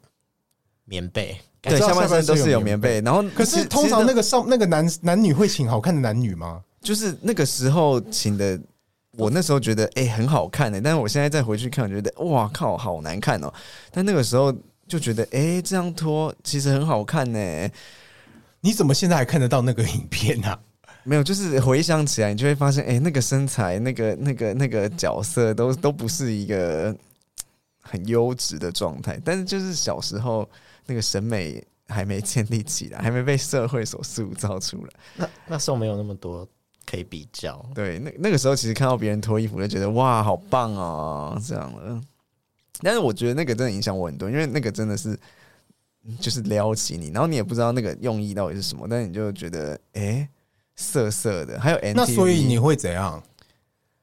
[0.85, 3.01] 棉被，对，下半身都是有棉被。
[3.01, 6.61] 然后可是通常那个上那个男男女会请好看的男女吗？
[6.81, 8.57] 就是那个时候请的，
[9.17, 13.53] 我那时候觉得哎、欸、很好看的、欸，但是我现在再回去看，我觉得哇靠，好难看哦、喔。
[13.91, 14.53] 但那个时候
[14.87, 17.71] 就觉得哎、欸，这样脱其实很好看呢、欸。
[18.61, 20.57] 你怎么现在还看得到那个影片啊？
[21.03, 26.95] 没有，就是回想起来，你就会发现哎、欸，那个身材、那个、那个、那个角色都都不是一个
[27.81, 29.19] 很优质的状态。
[29.23, 30.47] 但是就是小时候
[30.89, 34.89] 那个审美还没建立起来，还没被社会所塑造出来。
[35.15, 36.45] 那那时候没有那么多。
[36.85, 42.01] 可以比较，对，那那个时候其实看到别人脱衣服就觉得哇，好棒哦，这样的。
[42.81, 45.15] 但是我觉得那个真的影响我很多，因为那个真的是
[46.19, 50.29] 就是撩起你，然后你也不知道那个用意到底是什么，但你就觉得哎、欸，
[50.77, 51.59] 色色的。
[51.59, 53.21] 还有那所以你会怎样？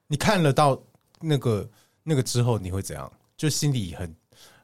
[0.06, 0.80] 你看了到
[1.20, 1.68] 那个
[2.04, 3.12] 那个之后，你会怎样？
[3.36, 4.14] 就心里很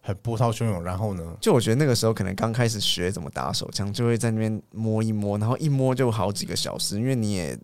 [0.03, 0.85] 很波涛汹涌。
[0.85, 1.35] 然后呢？
[1.41, 7.59] 就我觉得那个时候可能刚开始学怎么打手枪，就会在那边摸一摸，然后一摸就好几个小时，因为你也。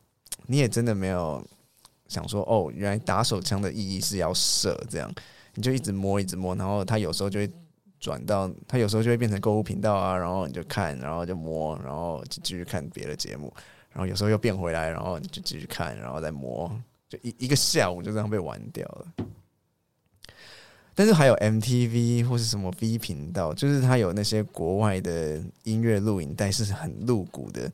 [0.51, 1.45] 你也真的没有
[2.07, 5.13] 想说哦，原来打手枪的意义是要射这样，
[5.55, 7.51] 你就一直摸一直摸，然后他有时候就会
[8.01, 13.53] 转到，他有时候就会变成购物频道啊，然后你就看，然后就摸，然后就继续看别的节目，
[13.91, 16.71] 然后有时候又变回来，然后你就继续看，然后再摸，
[17.11, 19.27] 就一一个下午就这样被玩掉了。
[20.99, 27.71] 但是还有 MTV 或是什么 V 频道，就是他有那些国外的音乐录影带是很露骨的。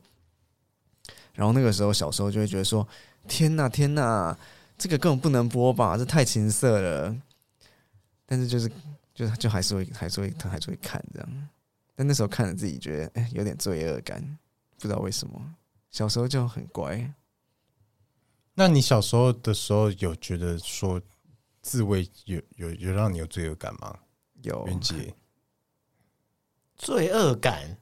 [1.33, 2.87] 然后那个时候小时候就会觉得说
[3.27, 4.37] ：“天哪，天哪，
[4.77, 7.17] 这个根本不能播吧，这太情色了。”
[8.27, 8.69] 但是就是
[9.15, 11.47] 就就还是会还是会他还是会看这样。
[11.95, 14.21] 但那时候看着自己觉得哎有点罪恶感，
[14.77, 15.41] 不知道为什么。
[15.89, 17.11] 小时候就很乖。
[18.53, 21.01] 那你小时候的时候有觉得说
[21.65, 23.97] 自慰有有有让你有罪恶感吗？
[24.43, 25.15] 有，元杰，
[26.77, 27.75] 罪恶感。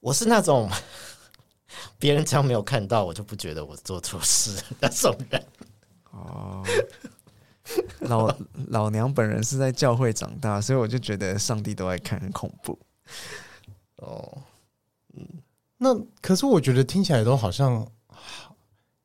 [0.00, 0.68] 我是那种
[2.00, 5.46] 别人只要没有看到，我就不觉得我做错事那种人。
[6.10, 6.66] 哦，
[8.00, 8.36] 老
[8.70, 12.76] 老娘本人是在教会长大，所以我就觉得上帝都爱看，很恐怖。
[13.98, 14.42] 哦，
[15.14, 15.24] 嗯，
[15.76, 17.88] 那可是我觉得听起来都好像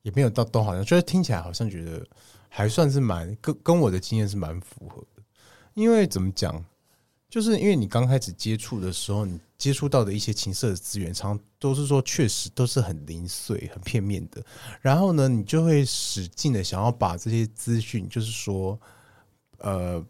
[0.04, 2.06] 也没有到都好像，就是听起来好像觉得
[2.48, 5.24] 还算是蛮跟跟我的经验是蛮符合的，
[5.74, 6.64] 因为怎么讲？
[7.30, 14.40] 就是因为你刚开始接触的时候，你接触到的一些情色的资源，常都是说确实都是很零碎、很片面的。
[14.82, 18.80] 然后呢，你就会使劲的想要把这些资讯，就是说，
[19.58, 20.06] 呃，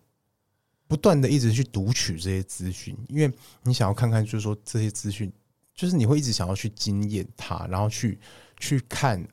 [0.86, 5.32] 不断的一直去读取这些资讯，因为你想要看看，就是说这些资讯，
[5.74, 8.20] 就是你会一直想要去经验它，然后去
[8.60, 9.26] 去看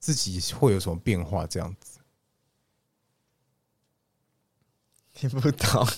[0.00, 2.00] 自己会有什么变化，这样子。
[5.12, 5.86] 听不懂。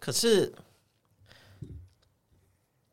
[0.00, 0.52] 可是，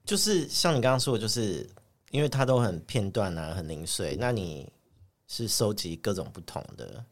[0.03, 1.69] 就是像你刚刚说的，就是
[2.11, 4.17] 因为它都很片段啊，很零碎。
[4.19, 4.69] 那你
[5.27, 7.05] 是收集各种不同的，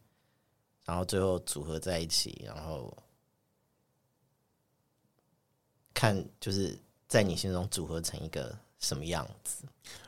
[0.84, 2.96] 然后最后组合在一起，然后
[5.94, 6.78] 看就是
[7.14, 9.66] 在你心中组合成一个什么样子？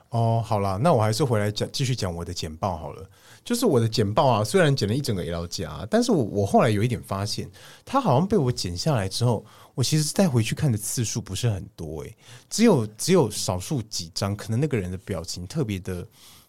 [0.10, 3.08] 哦，好了，那我还是回来讲，继续讲我的简报好了。
[3.44, 7.48] 就是我的简报啊，虽然剪了一整个 L 加，但是我我后来有一点发现，
[7.86, 9.46] 它好像被我剪下来之后，
[9.76, 12.18] 我其实再回去看的次数不是很多诶、
[12.50, 16.08] 只有只有少数几张，可能那个人的表情特别的、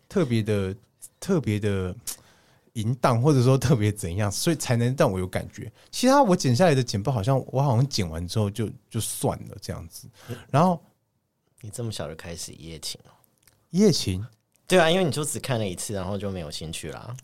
[0.08, 0.74] 特别的、
[1.20, 1.94] 特别的
[2.76, 5.70] 淫荡， 或者说特别怎样，所以才能让我有感觉。
[5.90, 10.08] 其他我剪下来的剪报，好像我好像剪完之后就就算了这样子。
[10.50, 10.80] 然后
[11.60, 13.10] 你这么小就开始一夜情了？
[13.70, 14.24] 一夜情，
[14.66, 17.14] 对啊，因为你就只看了一次，然后就没有兴趣啦。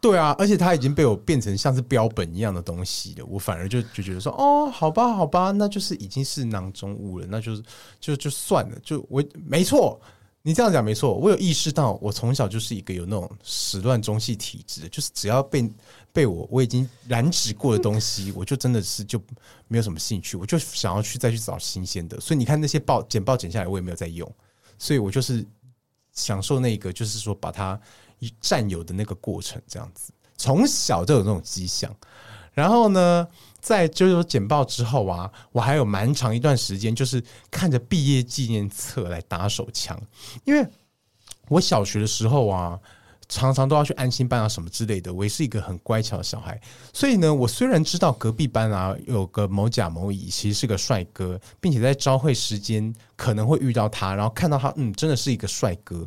[0.00, 7.62] 对啊，而且它已经被我变成像是标本一样的东西了，我反而就就觉得说，哦，好吧，好吧，那就是已经是囊中物了，那就是
[8.00, 10.00] 就就算了，就我没错，
[10.42, 15.70] 你这样讲没错，我有意识到，我从小就是一个有那种始乱终弃体质，就是只要被
[16.12, 19.20] 被我我已经染指过的东西，我就真的是就
[19.68, 24.30] 没有什么兴趣，我就想要去再去找新鲜的，所以你看那些报简报剪下来，我也没有在用，
[24.78, 25.46] 所以我就是。
[26.12, 27.80] 享受那个，就是说把它
[28.40, 31.96] 占有的那个过程，这样子，从小就有那种迹象。
[32.52, 33.26] 然后呢，
[33.60, 40.00] 在就是说简报之后啊，我还有蛮长一段时间，就是看着毕业纪念册来打手枪，
[40.44, 40.66] 因为
[41.48, 42.78] 我小学的时候啊。
[43.32, 46.60] 常常都要去安心班啊什么之类的，我也是一个很乖巧的小孩，
[46.92, 56.04] 所以呢，我虽然知道隔壁班啊有个某甲某乙其实是个帅哥，并且在朝会时间可能会遇到他，然后看到他，嗯，真的是一个帅哥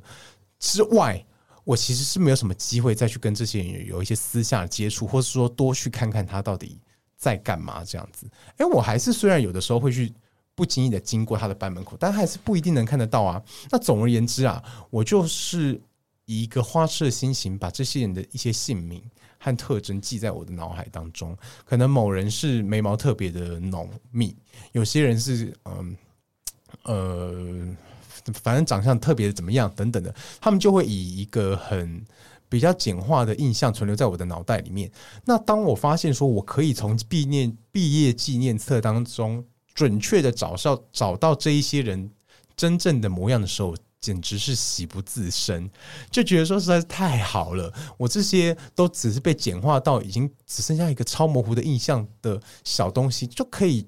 [0.59, 1.25] 之外，
[1.63, 6.77] 我其实是没有什么机会再去跟这些人有一些私下接触，或是说多去看看他到底
[7.23, 8.27] 在干嘛这样子。
[8.57, 10.13] 哎，我还是虽然有的时候会去
[10.55, 13.41] 不经意的经过他的班门口，但还是不一定能看得到啊。
[13.71, 15.79] 那总而言之啊，我就是。
[16.25, 19.03] 以一个花痴的心情，把这些人的一些姓名
[19.37, 21.37] 和特征记在我的脑海当中。
[21.65, 24.33] 可能某人是眉毛特别的浓密，
[24.71, 25.97] 有些人是嗯
[26.83, 27.75] 呃，
[28.41, 32.01] 反正长相特别的怎么样等等的，他们就会以一个很
[32.53, 34.91] 比较简化的印象存留在我的脑袋里面。
[35.25, 39.43] 那当我发现说我可以从毕业毕业纪念册当中
[39.73, 42.11] 准确的找到找到这一些人
[42.55, 45.67] 真正的模样的时候，简直是喜不自胜，
[46.11, 47.73] 就觉得说实在是太好了。
[47.97, 53.87] 我这些都只是被简化到已经只剩下一个超模糊的印象的小东西，就可以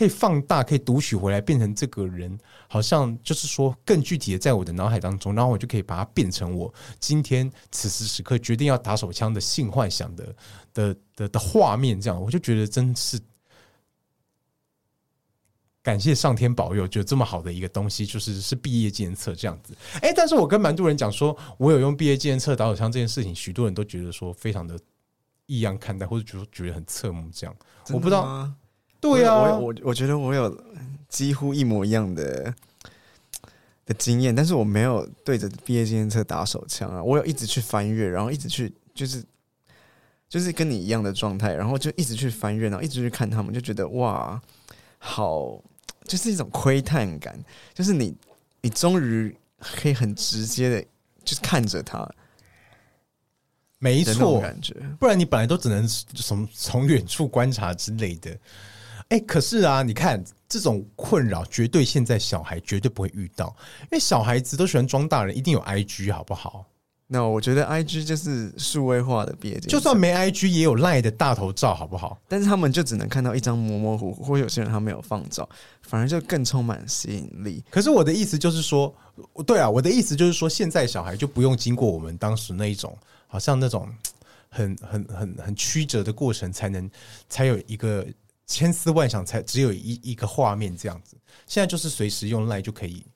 [0.00, 2.38] 可以放大，可以读取回来，变成这个人，
[2.68, 10.34] 好像就是说更具体的在我的脑海当中，然后我就可以把它变成我今天此时此刻决定要打手枪的性幻想的
[10.72, 12.00] 的的的画面。
[12.00, 13.20] 这样，我就觉得真是。
[15.82, 19.74] 感谢上天保佑，就这么好的一个东西，就是是毕业纪念册这样子。
[20.02, 24.78] 哎、但是我跟蛮多人讲说，我有用毕业纪念册打手枪这件事情，许多人都觉得说非常的
[25.46, 27.56] 异样看待，或者觉得觉得很侧目这样。
[27.88, 28.46] 我不知道，
[29.00, 30.56] 对啊，我我我觉得我有
[31.08, 32.54] 几乎一模一样的
[33.86, 37.02] 的经验，但是我没有对着毕业纪念册打手枪啊。
[37.02, 39.24] 我有一直去翻阅，然后一直去就是
[40.28, 44.40] 就是跟你一样的状态，然后就一直去翻阅，然后一直去看他们，就觉得哇，
[44.98, 45.62] 好。
[46.06, 47.38] 就是一种窥探感，
[47.72, 48.16] 就是你，
[48.62, 50.82] 你终于可以很直接的，
[51.22, 52.04] 就是看着他，
[53.78, 58.36] 没错，感觉，不然你本来都只能从从远处观察之类的。
[59.10, 66.64] 哎、欸，可是啊，你看这种困扰，绝对现在小孩绝对不会遇到，因为小孩子都喜欢装大人，一定有 IG，好不好？
[67.12, 72.16] 那我觉得 I G 就是数位化的毕业，就算没 I G 也有 Line 的大头照，好不好？
[72.28, 75.48] 但是他们就只能看到一张模模糊糊，或有些人他没有放照，
[75.82, 77.64] 反而就更充满吸引力。
[77.68, 78.94] 可是我的意思就是说，
[79.44, 82.96] 对啊，我的意思就是说，现在小孩就不用经过我们当时那一种，
[83.26, 83.88] 好像那种
[84.48, 86.88] 很很很很曲折的过程，才能
[87.28, 88.06] 才有一个
[88.50, 91.16] 千思万想，才只有一一个画面这样子。
[91.46, 93.06] 现在就是随时用 Line 就可以。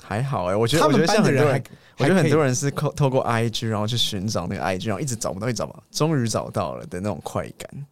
[0.00, 1.58] 还好哎、欸，我觉得他们班的人还，
[1.98, 7.86] 我觉得很多人是透透过 IG 然后去寻找那个 IG，然后一直找不到，一直找不到，终于找到了的那种快感。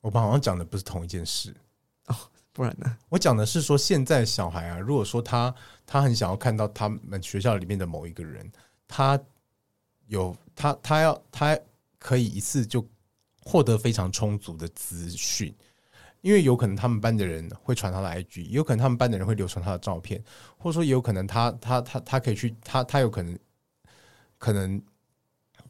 [0.00, 1.54] 我们好像讲的不是同一件事
[2.06, 2.16] 哦，
[2.52, 2.96] 不然呢？
[3.10, 5.54] 我讲的是说，现在小孩啊，如果说他
[5.84, 8.50] 他很想要看到他们学校里面的某一个人，
[8.86, 9.20] 他
[10.08, 11.58] 有他他要他
[11.98, 12.86] 可以一次就
[13.40, 15.54] 获得非常充足的资讯。
[16.20, 20.20] 因为有可能他们班的人会传他的 IG，有可能他们班的人会流传他的照片，
[20.56, 23.38] 或者说也有可能他他他他可以去他他有可能
[24.36, 24.82] 可能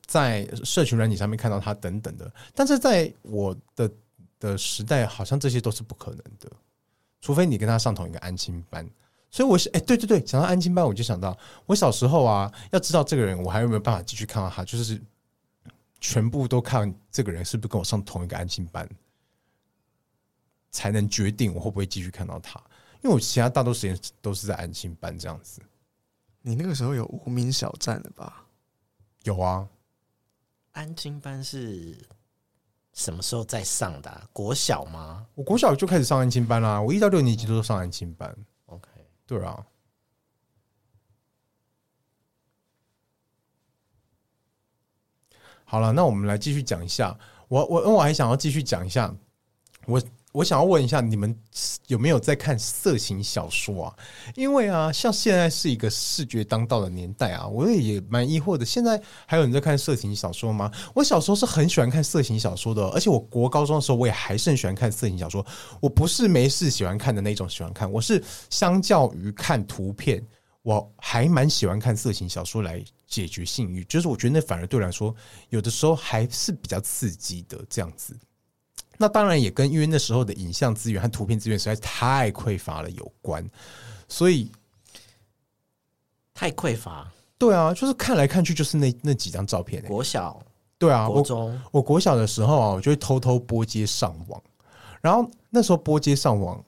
[0.06, 3.90] 在社群软体上面看到他等等的，但是在我的
[4.40, 6.50] 的时代，好像这些都是不可能的，
[7.20, 8.88] 除非你跟他上同一个安亲班。
[9.30, 15.00] 所以我是哎，对对对，讲到安亲班，我就想到我小时候啊，要知道这个人，我还有没有办法继续看到他，就是
[16.00, 18.88] 全部都看这个人是不是跟我上同一个安亲班。
[20.70, 22.62] 才能决定我会不会继续看到他。
[23.00, 25.62] 因为我其他大多时间都是在安亲班这样子。
[26.42, 28.44] 你那个时候有无名小站了吧？
[29.22, 29.66] 有啊，
[30.72, 31.96] 安亲班是
[32.92, 34.28] 什么时候在上的啊？
[34.30, 35.26] 国小吗？
[35.34, 38.36] 我国小就开始上安亲班啦，我一到六年级都上安亲班。
[39.28, 39.64] 对啊。
[45.64, 47.16] 好了，那我们来继续讲一下。
[47.48, 49.14] 我我我还想要继续讲一下
[49.84, 50.02] 我。
[50.32, 51.34] 我想要问一下，你们
[51.86, 53.96] 有没有在看色情小说啊？
[54.34, 58.64] 因为啊，像现在是一个视觉当道的年代啊，我也蛮疑惑的。
[58.64, 60.70] 现在还有人在看色情小说吗？
[60.94, 65.44] 我小时候是很喜欢看色情小说的，而且我国高中的时候，我也还是很喜欢看色情小说。
[65.80, 70.22] 我不是没事喜欢看的那种喜欢看，我是相较于看图片，
[70.62, 73.82] 我还蛮喜欢看色情小说来解决性欲。
[73.84, 75.14] 就是我觉得那反而对我来说，
[75.48, 78.14] 有的时候还是比较刺激的这样子。
[78.98, 83.48] 那当然也跟因为那时候的影像资源和图片资源实在是太匮乏了有关，
[84.08, 84.50] 所以
[86.34, 87.10] 太匮乏。
[87.38, 89.80] 对啊，就是看来看去就是那那几张照片。
[89.84, 90.42] 国小，
[90.76, 94.42] 对啊，国中我，我国小的时候啊，我就会偷偷拨接上网，
[95.00, 96.62] 然后那时候拨接上网，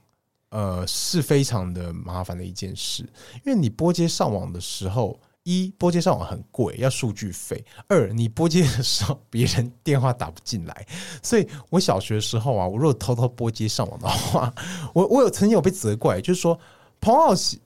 [0.51, 3.03] 呃，是非常的麻烦的一件事，
[3.45, 5.19] 因为你拨接上网的时候。
[5.51, 7.57] 一拨接上网很贵，要数据费；
[7.89, 10.87] 二你拨接的时候，别人电话打不进来。
[11.23, 14.55] 所以我小学的时候啊，我如果偷偷拨接上网的话，
[14.95, 16.57] 我我有曾经有被责怪，就是说
[17.01, 17.59] 彭老师，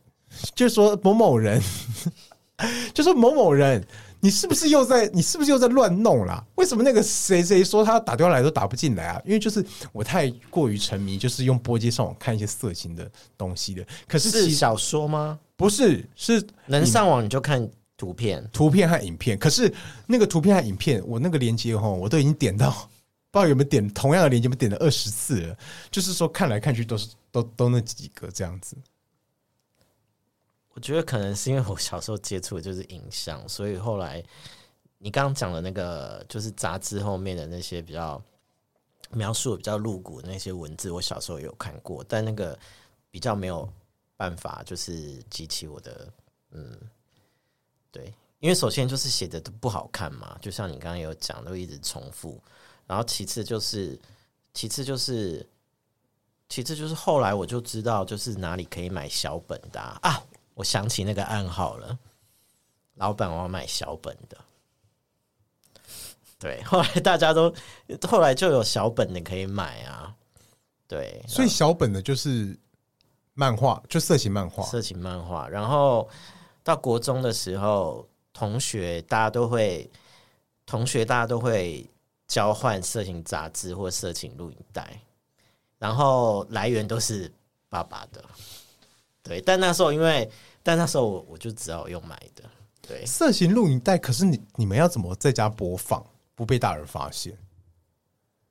[0.54, 1.60] 就是说某某人，
[2.94, 3.86] 就是说某某人，
[4.20, 6.42] 你是不是又在你是不是又在乱弄啦？
[6.54, 9.20] 为什么那个谁谁说他打电话来都打不进来啊？
[9.26, 9.62] 因为就是
[9.92, 13.86] 我太过于沉迷，就是用拨接上网看一些色情的东西的。
[14.08, 15.38] 可是小说吗？
[15.56, 19.38] 不是，是能上网你就看图片、图片和影片。
[19.38, 19.72] 可是
[20.04, 22.70] 那个图片和影片，我那个链接哈，我都已经点到，
[23.30, 25.56] 不知道有没有点同样的链接，我点了二十次了。
[25.92, 28.76] 就是说看来看去都是都都那几个这样子。
[30.70, 34.20] 我觉得可能是因为我小时候接触的就是影像，所以后来
[34.98, 38.20] 你刚刚讲的那个就是杂志后面的那些比较
[39.12, 42.58] 描述的比较露骨的那些文字，我小时候有看过，但那个
[43.12, 43.72] 比较没有。
[44.16, 46.12] 办法就是激起我的，
[46.52, 46.78] 嗯，
[47.90, 52.40] 对，因为首先就是写的都不好看嘛，就像你刚刚有讲，都一直重复。
[52.86, 53.98] 然后其次就是，
[54.52, 55.44] 其次就是，
[56.48, 60.22] 其次就是后来我就知道，就是哪里可以买小本的啊，啊，
[60.54, 61.98] 我想起那个暗号了，
[62.94, 64.38] 老板我要买小本的。
[66.38, 67.52] 对，后来大家都
[68.06, 70.14] 后来就有小本的可以买啊，
[70.86, 72.56] 对，所以小本的就是。
[73.34, 75.48] 漫画就色情漫画，色情漫画。
[75.48, 76.08] 然后
[76.62, 79.90] 到国中的时候，同学大家都会，
[80.64, 81.88] 同学大家都会
[82.28, 85.00] 交换色情杂志或色情录影带，
[85.78, 87.30] 然后来源都是
[87.68, 88.24] 爸爸的。
[89.22, 90.30] 对，但那时候因为，
[90.62, 92.44] 但那时候我我就只好用买的。
[92.80, 96.04] 对，色情录影带，可是你你们要怎么在家播放，
[96.36, 97.36] 不被大人发现？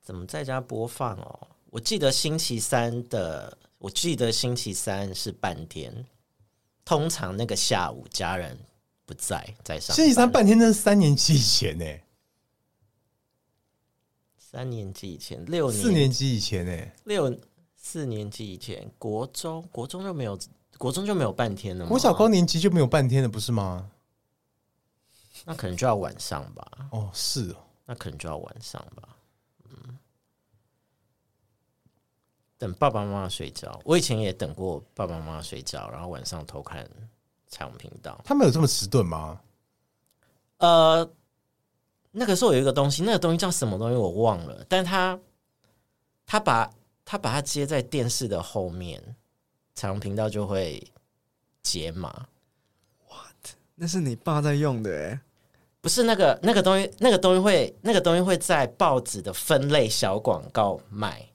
[0.01, 1.47] 怎么在家播放哦？
[1.69, 3.57] 我记得星期三的。
[3.83, 6.05] 我记得星期三是半天，
[6.85, 8.57] 通常那个下午家人
[9.05, 9.93] 不在，在上。
[9.93, 11.85] 星期三半天那是三年级以前呢？
[14.37, 16.91] 三年级以前，六年四年级以前呢？
[17.03, 17.37] 六
[17.75, 20.39] 四年级以前，国中国中就没有，
[20.77, 21.89] 国中就没有半天了吗？
[21.89, 23.91] 国小高年级就没有半天了，不是吗？
[25.43, 26.65] 那可能就要晚上吧。
[26.91, 29.09] 哦，是哦，那可能就要晚上吧。
[32.63, 36.89] 等爸爸妈妈睡觉，我以前也等过爸爸妈妈睡觉，然后晚上偷看
[37.49, 38.17] 彩虹频道。
[38.23, 39.41] 他们有这么迟钝吗？
[40.59, 41.11] 呃，
[42.11, 45.19] 那个时候有一个东西，那个东西叫什么东西我忘了，但他
[46.25, 46.71] 他把
[47.03, 49.17] 他把它接在电视的后面，
[49.75, 50.81] 彩虹频道就会
[51.61, 52.27] 解码。
[53.09, 53.57] What？
[53.75, 55.19] 那是你爸在用的欸？
[55.81, 61.27] 不是那个那个东西，那个东西会那个东西会在报纸的分类小广告卖。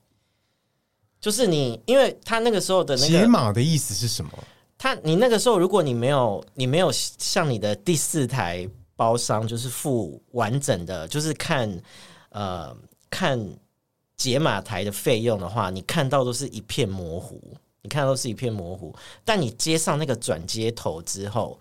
[1.21, 4.31] 就是你，因为他那个时候的那个解码的意思是什么？
[4.79, 11.83] 他你那个时候，如果你没有你没有像你的第四台包商，就是付完整的，就是看
[12.31, 12.77] 呃
[13.11, 13.39] 看
[14.16, 17.43] 解码台的费用的话，你看到都是一片模糊，
[17.83, 18.95] 你看到都是一片模糊。
[19.25, 21.59] 但你接上那个转接头之后，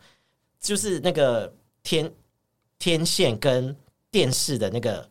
[0.61, 1.51] 就是那个
[1.81, 2.11] 天
[2.77, 3.75] 天线跟
[4.11, 5.09] 电视的那个。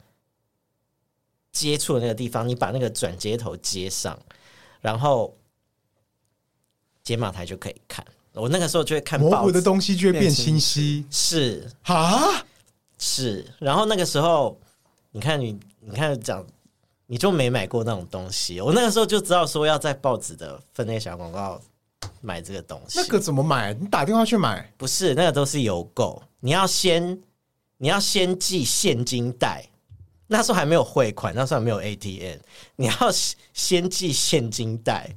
[1.57, 4.19] 接触的那个地方，你把那个转接头接上，
[4.83, 5.35] 然后
[7.03, 8.05] 解码台就可以看。
[8.35, 11.07] 我那个时候就会看，模糊的东西就会变清晰。
[11.11, 12.45] 是啊，
[12.99, 13.47] 是。
[13.59, 14.61] 然后那个时候，
[15.13, 16.45] 你看你，你看讲
[17.07, 18.61] 你就没买过那种东西。
[18.61, 21.59] 我那个时候就知道说要在报纸的分类小广告
[22.21, 22.99] 买这个东西。
[23.01, 23.73] 那个怎么买？
[23.73, 24.71] 你打电话去买？
[24.77, 26.23] 不是，那个都是邮购。
[26.41, 27.19] 你要先，
[27.79, 29.67] 你要先寄现金袋。
[30.27, 32.39] 那时候还没有汇款，那时候还没有 ATM。
[32.77, 32.95] 你要
[33.53, 35.15] 先寄现金袋，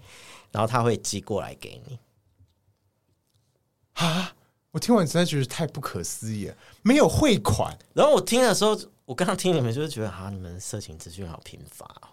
[0.52, 2.00] 然后他会寄过来给你。
[3.94, 4.34] 啊！
[4.72, 7.76] 我听完实在觉得太不可思议了，没有汇款。
[7.94, 12.10] 然后我听的时候，我刚刚听你们就是觉得，啊，你们色情资讯好贫乏哦。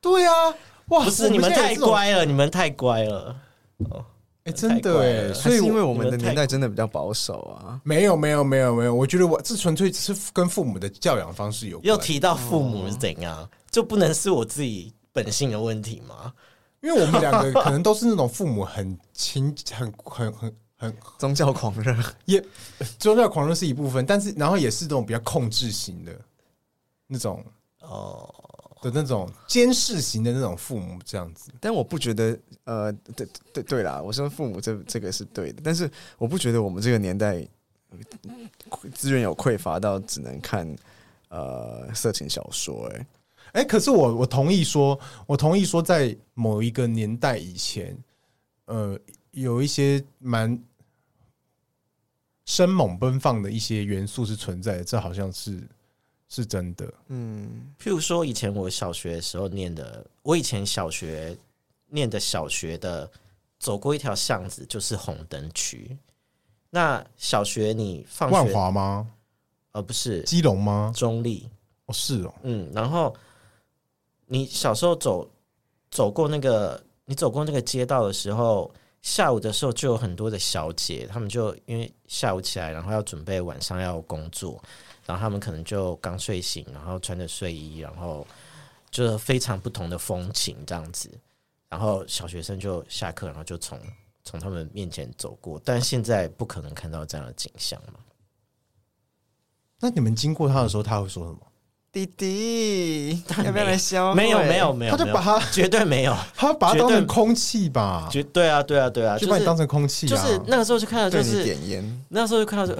[0.00, 0.54] 对啊，
[0.88, 1.02] 哇！
[1.04, 3.40] 不是你们太乖了，你们太乖了。
[3.90, 4.04] 哦，
[4.44, 7.80] 哎，真的哎，所以因为我们的年代真的比较保守啊。
[7.82, 8.94] 没有，没有，没有，没有。
[8.94, 11.86] 我觉得我这纯粹是跟父母的教养方式有关。
[11.88, 16.32] 又提到父母是怎样，就不能是我自己本性的问题吗？
[16.82, 20.54] 因为我们两个可能都是那种父母很亲、 很、很、很。
[21.16, 22.44] 宗教狂热也，
[22.98, 26.12] 宗教狂热是一部分，但是然后也是这种比较控制型的
[27.06, 27.42] 那种
[27.80, 28.43] 哦
[28.84, 31.50] 的那种监视型的那种父母这样子。
[31.58, 37.44] 但我不觉得，呃，对对对啦，我说父母这这个是对的，但是我不觉得我们这个年代
[38.94, 40.76] 资源有匮乏到只能看
[41.28, 43.06] 呃色情小说，欸。
[43.52, 47.96] 哎哎，可是我我同意说，我同意说，在某一个年代以前，
[48.66, 48.98] 呃。
[49.34, 50.56] 有一些蛮
[52.44, 55.60] 生猛奔放的一些元素是存在的，这好像是
[56.34, 56.92] 是真的。
[57.06, 61.36] 嗯，譬如说以前我小学的时候念的，我以前小学
[61.86, 63.08] 念的小学的
[63.60, 65.96] 走过一条巷子就是红灯区。
[66.70, 69.08] 那小学你放学万华吗？
[69.70, 70.92] 呃，不是基隆吗？
[70.96, 71.48] 中立
[71.86, 72.34] 哦，是哦。
[72.42, 73.14] 嗯，然后
[74.26, 75.30] 你小时候走
[75.90, 78.72] 走过那个，你走过那个街道的时候。
[79.04, 84.58] 下午的时候就有很多的小姐，她们就因为下午起来，然后要准备晚上要工作，
[85.06, 88.26] 然后他们可能就刚睡醒，然后穿着睡衣，然后
[88.90, 91.10] 就是非常不同的风情这样子。
[91.68, 93.78] 然后小学生就下课，然后就从
[94.24, 97.98] 从他们面前走过，但现在不可能看到这样的景象嘛。
[99.80, 101.38] 那你们经过他的时候，他会说什么？
[101.92, 104.12] 弟弟，要不要来消？
[104.14, 108.08] 没有没有没有，他就把他绝对没有， 他把他当成空气吧？
[108.10, 110.08] 绝对啊对啊对啊，就把你当成空气。
[110.08, 112.04] 就是那个时候就看到，就是点烟。
[112.08, 112.74] 那时候就看到，就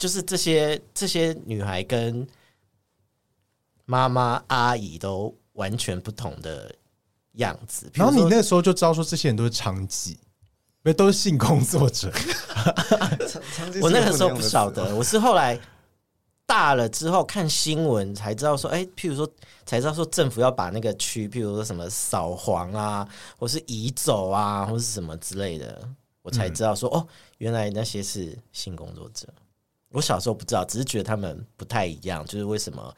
[0.00, 2.26] 就是这些这些女孩跟
[3.84, 6.74] 妈妈阿姨都完全不同的
[7.34, 7.88] 样子。
[7.94, 10.18] 然后你那时候就知道说，这些人都是娼妓，因
[10.82, 12.10] 为都是性工作者。
[13.80, 15.60] 我那个时候不晓得，我是后来。
[16.46, 19.24] 大了之后看新闻才知道说，哎，譬如说
[19.64, 25.88] 才知道说政府要把那个区，譬如说什么扫黄啊，或是移走啊，或是什么之类的，
[26.22, 27.06] 我才知道说，哦，
[27.38, 29.28] 原来那些是性工作者。
[29.92, 32.94] 我小时候不知道，只是觉得他们不太一样，就是为什么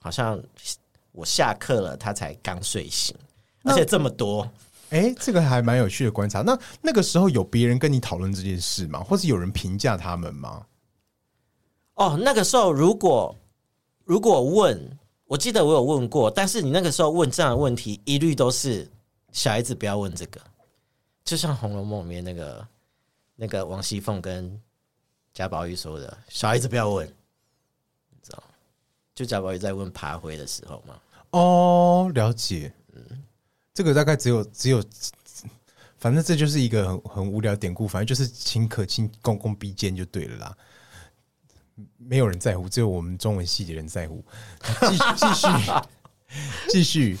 [0.00, 0.40] 好像
[1.12, 3.16] 我下课了，他才刚睡醒，
[3.64, 4.48] 而且这么多。
[4.90, 6.42] 哎，这个还蛮有趣的观察。
[6.42, 9.02] 那那个时候有别人跟你讨论这件事吗？
[9.02, 10.66] 或是有人评价他们吗？
[11.94, 13.34] 哦，那个时候如果
[14.04, 18.86] 如果问，我记得我有问过，但是你那个时候问这样的问题，一律都是
[19.30, 20.38] 小孩子不要问这个，
[21.24, 22.66] 就像《红楼梦》里面那个
[23.36, 24.60] 那个王熙凤跟
[25.32, 27.06] 贾宝玉说的，小孩子不要问，
[28.10, 28.42] 你知道？
[29.14, 31.00] 就贾宝玉在问爬灰的时候嘛。
[31.30, 32.72] 哦，了解。
[32.94, 33.24] 嗯，
[33.72, 34.84] 这个大概只有只有，
[35.96, 40.56] 反正这就是一个很很无聊典故，反正就是秦可卿公公逼奸就对了啦。
[41.96, 44.22] 没有人在乎，只有我们中文系的人在乎。
[44.80, 45.48] 继续，继续，
[46.68, 47.18] 继续。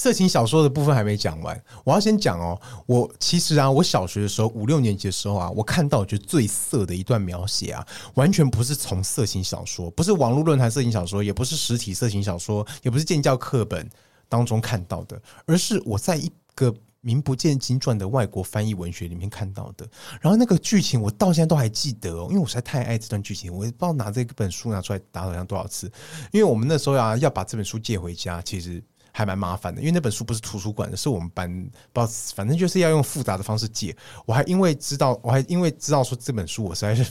[0.00, 2.58] 色情小说的部分还没讲完，我要先讲哦。
[2.86, 13.86] 我其实啊，我小学的时候，五六年级的时候啊，我看到我觉得最色的一段描写啊，完全不是从色情小说，不是网络论坛色情小说，也不是实体色情小说，也不是建教课本
[14.26, 16.74] 当中看到的，而是我在一个。
[17.02, 19.88] 名不见经传的外国翻译文学里面看到的，
[20.20, 25.90] 然后那个剧情我到现在都还记得哦，因为我实在太爱这段剧情，我也不知道拿这本书拿出来打好像多少次。
[26.30, 31.50] 因为我们那时候啊要把这本书借回家，其实还蛮麻烦的，因为那本书不是图书馆的，是我们班，
[31.92, 33.96] 不知道反正就是要用复杂的方式借。
[34.26, 37.10] 我还因为知道，我还因为知道说这本书我实在是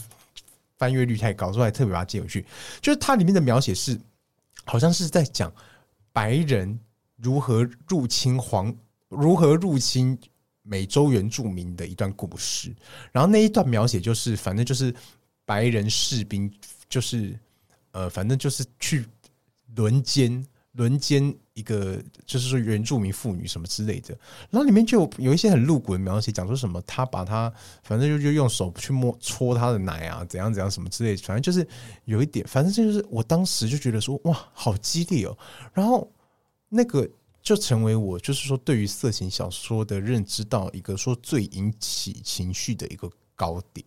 [0.78, 2.45] 翻阅率太高，所以还特别把它借回去。
[2.82, 4.00] 就是它里面的描写是，
[4.66, 5.52] 好像是在讲
[6.14, 6.80] 白人
[7.18, 8.76] 如何入侵黄。
[9.10, 10.16] 如何入侵
[10.62, 12.72] 美洲原住民的一段故事，
[13.12, 14.93] 然后那一段描写就是，反正就是
[15.45, 16.47] 白人士兵，
[16.88, 17.36] 就是
[17.89, 19.04] 呃，反正就是去
[19.74, 24.18] 轮奸轮奸一个就是说原住民妇女什么之类的，
[24.49, 27.53] 然后里面就有，一些很露骨的描写，讲说什么他把他
[27.84, 31.68] 反正就就用手去摸搓他的奶啊，怎样怎样什么之类，反正就是
[32.05, 35.38] 有一点，反正就是我当时就觉得说哇，好激烈哦，
[35.74, 36.10] 然后
[36.70, 37.05] 那个
[37.41, 43.86] 就成为我就是说对于色情小说的认知到一个说最引起情绪的一个高点，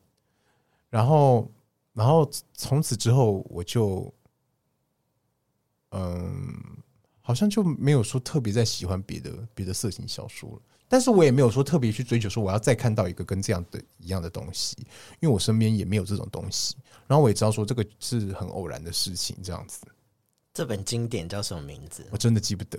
[0.91, 1.51] 然后
[1.95, 4.13] 然后从此之后我就
[5.93, 6.77] 嗯。
[7.23, 14.77] 好像就没有说特别在喜欢别的别的色情小说了，但是我也没有说特别去追求说我要再看到一个跟这样的一样的东西，
[15.21, 16.75] 因为我身边也没有这种东西。
[17.07, 19.87] 然后我也知道说这个是很偶然的事情，这样子。
[20.53, 22.05] 这本经典叫什么名字？
[22.11, 22.79] 我真的记不得。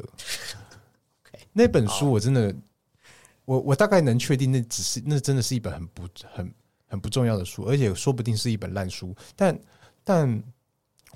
[1.53, 2.55] 那本书我真的，
[3.45, 6.53] 我我大概能确定，那只是那真的是一本很不很
[6.87, 9.15] 很不重要的书，而且说不定是一本烂书。
[9.35, 9.57] 但
[10.03, 10.43] 但。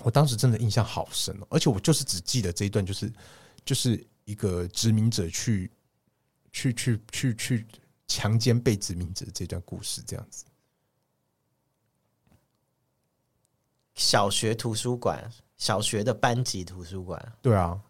[0.04, 3.12] 我当时真的印象好深哦，而且我就是只记得这一段，就是
[3.66, 5.72] 就是一个殖民者去
[6.52, 7.68] 去去去去
[8.08, 10.46] 强奸被殖民者这段故事，这样子。
[13.96, 17.82] 小学图书馆，小学的班级图书馆，对啊，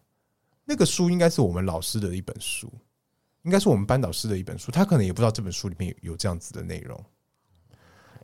[0.64, 2.72] 那个书应该是我们老师的一本书，
[3.42, 7.04] 应该是我们班导师的一本书，他可能也不知道这本书里面有有这样子的内容。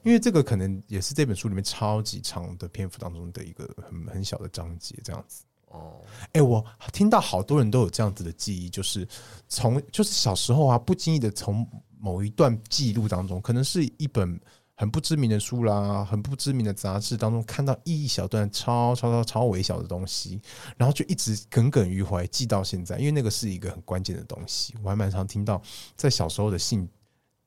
[0.04, 5.44] 因为这个可能也是这本书里面超级长的篇幅当中的一个很很小的章节，这样子。
[5.68, 6.00] 哦，
[6.34, 9.08] 哎，我听到好多人都有这样子的记忆，就是
[9.48, 11.68] 从就是小时候啊，不经意的从
[12.00, 14.40] 某一段记录当中，可能是一本
[14.76, 20.40] 很不知名的书啦，很不知名的杂志当中看到一小段超超超超微小的东西，
[20.78, 23.00] 然后就一直耿耿于怀，记到现在。
[23.00, 25.60] 因为那个是一个很关键的东西，我还蛮常听到
[25.96, 26.88] 在小时候的性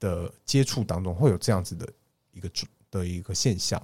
[0.00, 1.86] 的接触当中会有这样子的。
[2.36, 3.82] 一个主的一个现象，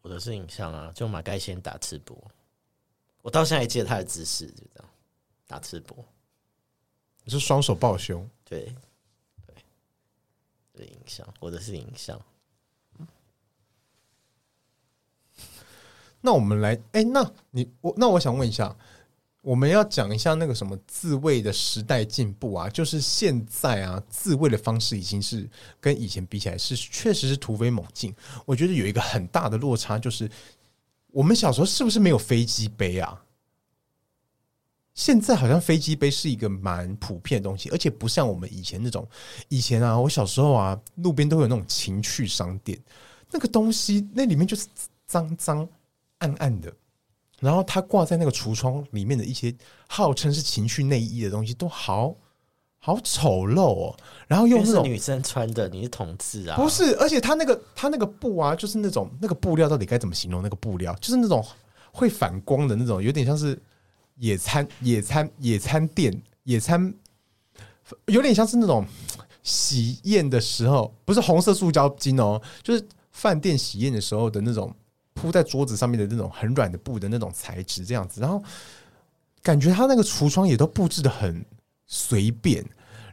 [0.00, 2.16] 我的是影像啊，就马盖先打赤膊，
[3.20, 4.88] 我到现在还记得他的姿势，就这样
[5.48, 5.96] 打赤膊，
[7.24, 8.72] 你是双手抱胸，对
[9.44, 9.56] 对，
[10.74, 12.24] 对影像，我的是影像。
[16.20, 18.76] 那我们来，哎、欸，那你我那我想问一下。
[19.48, 25.48] 我们要讲一下那个什么自慰的时代进步啊，就是现在啊，自慰的方式已经是
[25.80, 28.14] 跟以前比起来是确实是突飞猛进。
[28.44, 30.30] 我觉得有一个很大的落差，就是
[31.12, 33.24] 我们小时候是不是没有飞机杯啊？
[34.92, 39.08] 现在好像飞机杯是一个蛮普遍的东西，而且不像我们以前那种。
[39.48, 42.78] 以前啊，我小时候啊，路边都有那种情趣商店，
[43.30, 44.66] 那个东西那里面就是
[45.06, 45.66] 脏脏
[46.18, 46.70] 暗暗的。
[47.40, 49.54] 然后他挂在那个橱窗里面的一些
[49.86, 52.12] 号称是情趣内衣的东西，都好
[52.80, 53.96] 好丑陋哦。
[54.26, 56.56] 然后又是女生穿的，你是同志啊？
[56.56, 60.42] 不是，而且他那个他那个布啊，就是那种那个布料到底该怎么形容？
[60.42, 61.44] 那个布料就是那种
[61.92, 63.56] 会反光的那种，有点像是
[64.16, 66.92] 野餐野餐野餐店野餐，
[68.06, 68.84] 有点像是那种
[69.44, 74.74] 喜宴的时候，不是红色塑胶巾哦，就是饭店喜宴的时候的那种。
[75.20, 78.42] 铺在桌子上面的那种很软的布的那种材质，这样子，然后
[79.42, 81.44] 感觉他那个橱窗也都布置的很
[81.86, 82.64] 随便，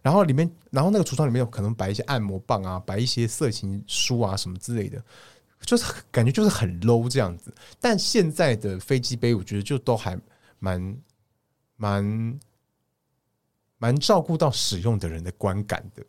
[0.02, 5.04] 然后里面，然后那个橱窗里面有可能摆一些按摩棒啊，摆一些色情书啊什么之类的，
[5.62, 7.54] 就是感觉就是很 low 这样子。
[7.80, 10.20] 但现在的飞机杯，我觉得就都还
[10.60, 10.98] 蛮
[11.76, 12.40] 蛮
[13.78, 16.04] 蛮照顾到使用的人的观感的。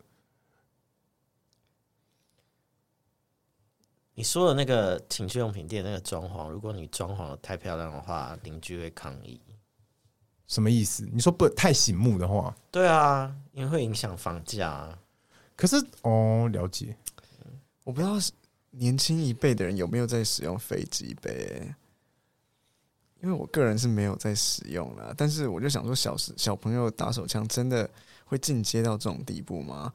[4.17, 9.39] 你说的那个情趣用品店那个装潢，如果你装潢的太漂亮的话，邻居会抗议。
[10.47, 11.07] 什么意思？
[11.13, 12.55] 你说不太醒目的话？
[12.71, 14.97] 对啊，因为会影响房价啊。
[15.55, 16.97] 可是哦，了解。
[17.83, 18.13] 我不知道
[18.71, 21.71] 年轻一辈的人有没有在使用飞机杯，
[23.21, 25.13] 因为我个人是没有在使用啦。
[25.15, 27.87] 但是我就想说，小时小朋友打手枪真的
[28.25, 29.93] 会进阶到这种地步吗？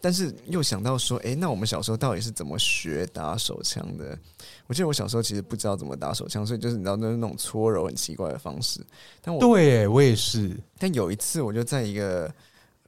[0.00, 4.18] 但是又想到说，哎、欸，那我们小时候到底是怎么学打手枪的？
[4.66, 8.80] 我记得我小时候其实不知道怎么打手枪，所以就是你知道那那种搓揉很奇怪的方式。
[9.20, 10.56] 但我对我也是。
[10.78, 12.32] 但有一次我就在一个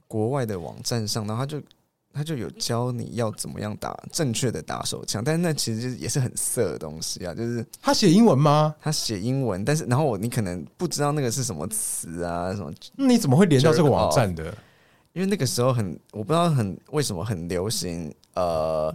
[0.07, 1.61] 国外的网站上，然后他就
[2.13, 8.73] 他就有教你要怎么样打正确的打手枪，但是那其实也是很色的东西啊，就是他写英文吗？
[8.81, 12.71] 他写英文，但是然后我你可能不知道那个是什么词啊，什么？
[12.95, 14.55] 那你怎么会连到这个网站的？
[15.13, 18.93] 因为那个时候很，我不知道很为什么很流行，呃，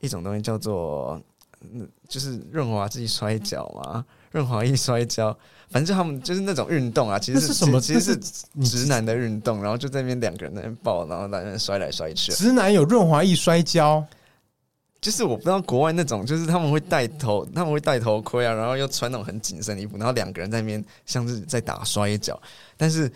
[0.00, 1.20] 一种东西叫做，
[1.60, 5.36] 嗯，就是润滑剂摔跤嘛，润滑液摔跤，
[5.68, 7.78] 反正他们就是那种运动啊，其实是，是什么？
[7.80, 8.16] 其实是
[8.62, 12.32] 直男的运动，然后就在那边两个人在那边抱，然后在那边摔来摔去。
[12.32, 14.02] 直男有润滑液摔跤，
[15.02, 22.40] 就是我不知道国外那种，就是他们会戴头，他们会戴头盔啊，然后又穿那种很紧身的衣服，然后两个人在那边像是在打摔跤，
[22.76, 23.12] 但是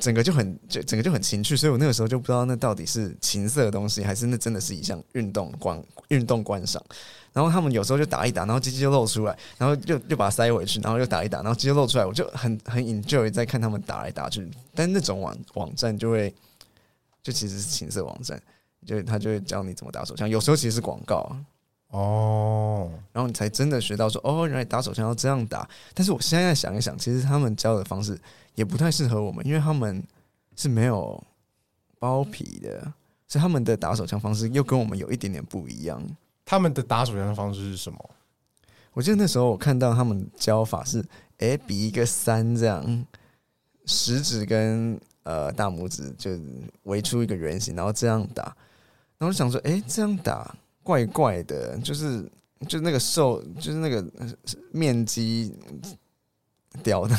[0.00, 6.82] 整个就很就整个就很情趣，所以我那个时候就不知道那到底是情色的东西，还是那真的是一项运动观运动观赏。
[7.32, 14.46] 然后他们有时候就打一打，然后鸡鸡就露出来，然后又又把它塞回去，然后又打一打，然后鸡就露出来，我就很很 enjoy 在看他们打来打去。
[14.74, 16.34] 但那种网网站就会
[17.22, 18.40] 就其实是情色网站。
[18.84, 21.36] 就他就会教你怎么打手枪，有时候其实是广告
[21.90, 25.68] 哦，然后你才真的学到说哦，原来打手枪要这样打。
[25.94, 28.20] 但是我现在想一想，其实他们教的方式
[28.54, 30.02] 也不太适合我们，因为他们
[30.56, 31.22] 是没有
[31.98, 32.80] 包皮的，
[33.26, 36.02] 所以他们的打手枪方式又跟我们有一点点不一样。
[36.44, 38.10] 他们的打手枪的方式是什么？
[38.92, 41.02] 我记得那时候我看到他们教法是，
[41.38, 43.06] 哎，比一个三这样，
[43.86, 46.30] 食指跟呃大拇指就
[46.82, 48.44] 围出一个圆形，然后这样打。
[49.16, 52.22] 然后我就想说，哎，这样打怪怪的，就是
[52.68, 54.04] 就是那个受，就是那个
[54.72, 55.54] 面积
[56.82, 57.16] 屌的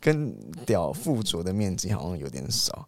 [0.00, 0.34] 跟
[0.66, 2.86] 屌附着的面积好像有点少，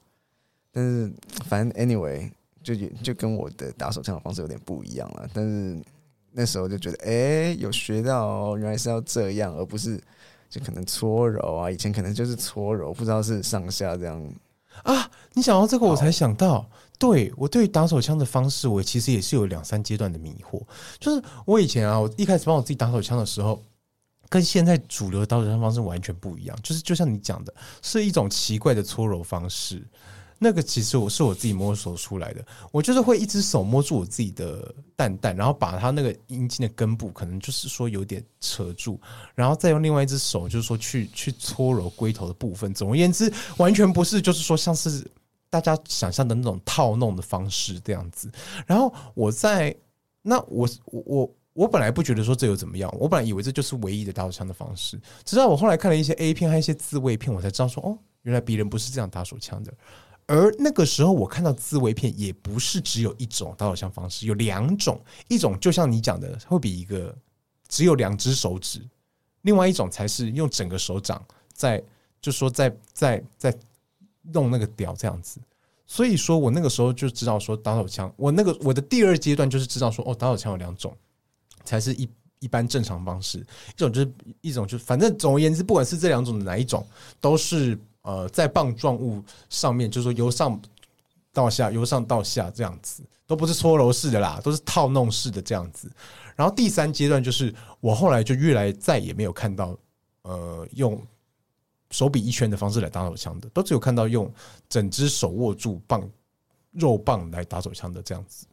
[0.72, 1.12] 但是
[1.46, 2.30] 反正 anyway
[2.62, 5.28] 就就跟我的打手枪的方式有点不一样了。
[5.32, 5.82] 但是
[6.32, 10.00] 那时候就觉得，哎，有学到，原来是要这样，而不是
[10.48, 14.20] 就可能搓揉啊，以前可能就是搓揉，不知道是上下这样
[14.82, 15.10] 啊。
[15.32, 16.68] 你想到这个，我才想到。
[16.96, 20.62] 对，我对于打手枪的方式，我其实也是有两三阶段的迷惑。
[21.00, 23.60] 就是我以前啊，我一开始帮我自己打手枪的时候，
[24.28, 26.58] 跟现在主流的打手枪方式完全不一样。
[26.62, 29.82] 就是就像你讲的，是一种奇怪的搓揉方式。
[30.38, 32.44] 那个其实我是我自己摸索出来的。
[32.70, 39.00] 我就是会一只手摸住我自己的蛋蛋，然后把它那个阴茎的根部，可能就是说有点扯住，
[39.34, 42.74] 然后再用另外一只手，就是说去去搓揉龟头的部分。
[42.74, 45.06] 总而言之，完全不是就是说像是。
[45.50, 48.28] 大家想象的那种套弄的方式这样子，
[48.66, 49.72] 然后我在
[50.20, 59.72] 那我我我我本来不觉得说这有怎么样，我本来以为这就是唯一的打手枪的方式，直到我后来看了一些 A 片还有一些自慰片，我才知道说哦，原来别人不是这样打手枪的。
[60.26, 67.16] 而那个时候我看到自慰片也不是只有一种打手枪方式，有两种，一种就像你讲的会比一个
[67.68, 68.80] 只有两只手指，
[69.42, 71.82] 另外一种才是用整个手掌在，
[72.20, 73.58] 就说在在在。
[74.32, 75.38] 弄那个屌这样子，
[75.84, 80.96] 所以说我那个时候就知道说打手枪，我那个我的第二阶段就是知道说哦，打手枪有两种，
[81.64, 82.08] 才是一
[82.40, 86.86] 一般正常方式，一种就是一种就是反正总而言之，不管是这两种的哪一种，
[87.20, 90.60] 都是呃在棒状物上面，就是说由上
[91.32, 95.90] 到下，由上到下这样子，都不是搓揉式的啦，都是套弄式的这样子。
[96.36, 99.76] 然后第三阶段就是我后来就越来再也没有看到
[100.22, 101.00] 呃用。
[101.90, 104.28] 手比一圈的方式来打手枪的，都只有看到用
[104.68, 106.02] 整只手握住棒
[106.72, 108.46] 肉棒来打手枪的这样子。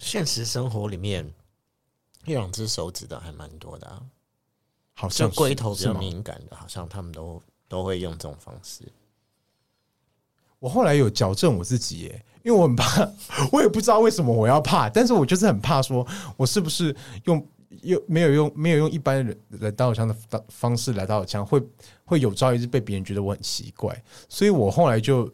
[0.00, 1.32] 现实生活里面，
[2.26, 4.02] 用两只手指的还蛮多的啊。
[4.94, 8.84] 好像龟头比较敏感的，好像他们都都会用这种方式。
[10.58, 13.08] 我后来有矫正我自己耶，因为我很怕，
[13.50, 16.06] 我也不知道为什么我要怕，但是我就是很怕，说
[16.36, 16.94] 我是不是
[17.24, 17.46] 用。
[17.80, 21.60] 又没有用没有用一般人来打手枪的方式来打手枪，会
[22.04, 25.28] 会有朝一日被别人觉得我很奇怪，所以我后来就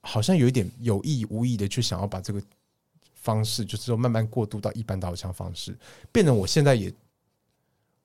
[0.00, 2.40] 好像有一点有意无意的去想要把这个
[3.22, 5.74] 方式，就是说慢慢过渡到一般打手枪方式，
[6.12, 6.92] 变成我现在也，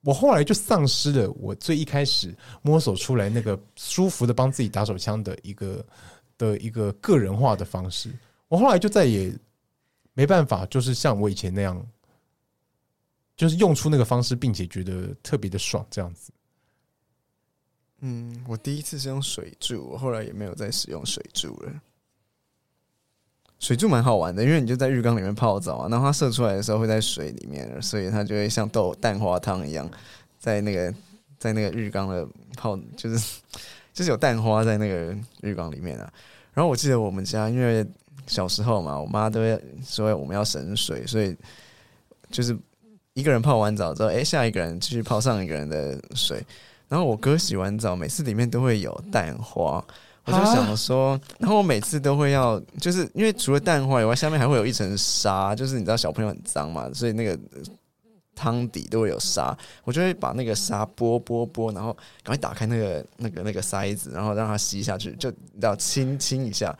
[0.00, 5.84] 我后来就丧失了我最一开始摸索出来那个舒服的帮自己打手枪的一个
[6.38, 8.10] 的一个个人化的方式，
[8.48, 9.30] 我后来就再也
[10.14, 11.86] 没办法，就是像我以前那样。
[13.36, 16.32] 就是用出那个方式，并且觉得特别的爽，这样子。
[18.00, 21.72] 嗯，我第一次是用水柱，我后来也没有再使用水柱了。
[23.58, 29.88] 水柱蛮好玩的，因为你就在浴缸里面泡澡啊，然后它射出来的时候会在水里面，所以它就会像豆蛋花汤一样，
[30.38, 30.94] 在那个
[31.38, 33.40] 在那个浴缸的泡，就是
[33.92, 36.12] 就是有蛋花在那个浴缸里面啊。
[36.54, 37.86] 然后我记得我们家因为
[38.26, 41.36] 小时候嘛，我妈都会说我们要省水，所以
[42.30, 42.56] 就是。
[43.14, 46.40] 一个人泡完澡之后，哎，下一个人继续泡上一个人的水。
[46.86, 49.84] 然后我哥洗完澡，每次里面都会有蛋花，
[50.28, 57.38] 我就想说，然后我每次都会要，就是因为除了蛋花以外，下面还会有一层沙，就是你知道小朋友很脏嘛，所以那个
[58.34, 66.76] 汤底都会有沙，我就会把那个沙拨拨拨，然后赶快打开那个那个那个塞子，然后让它吸下去，就你知道轻轻一下。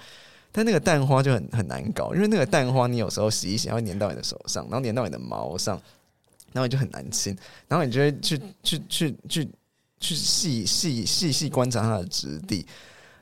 [0.52, 5.80] 但那个蛋花就很很难搞，因为那个蛋花你有时候洗一洗，它会粘到你的手上，然后粘到你的毛上。
[6.50, 7.36] 然后你就很难清，
[7.68, 9.48] 然后你就会去去去去
[10.00, 12.66] 去细细细细观察它的质地，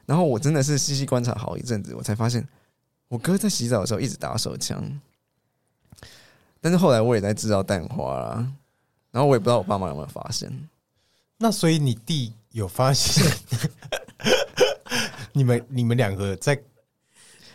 [0.07, 2.47] 然后我真的是细细观察好一阵子，我才发现
[3.09, 4.83] 我哥在洗澡的时候一直打手枪，
[6.61, 8.53] 但是后来我也在制造蛋花啦，
[9.11, 10.51] 然后我也不知道我爸妈有没有发现。
[11.39, 13.23] 那所以你弟有发现
[15.33, 16.59] 你们你们两个在？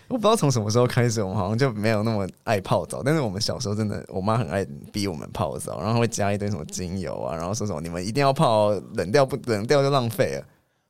[0.07, 3.01] 我不知道从什么时候开始，我们好像就没有那么爱泡澡。
[3.01, 10.45] 但是我们小时候真的，我妈很爱逼我们泡澡，然后会加一堆什么精油啊，然后说什么你们一定要泡，冷掉不冷掉就浪费了。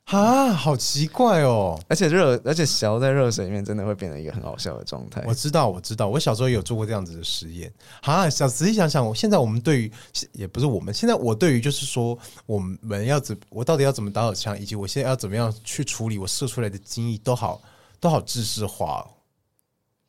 [0.06, 1.80] 啊，好奇怪哦！
[1.88, 5.24] 而且热，而且小在热水里面真的会变成一个很好笑的状态。
[5.26, 7.72] 我知道，我知道，我小时候有做过这样子的实验。
[8.02, 9.92] 啊，想仔细想想，我现在我们对于
[10.34, 17.62] 也不是我们现在我对于就是说我们要怎我到底要怎么打手枪，以及我现在要怎么样去处理我射出来的精液，都好。
[18.02, 19.06] 都好知识化哦，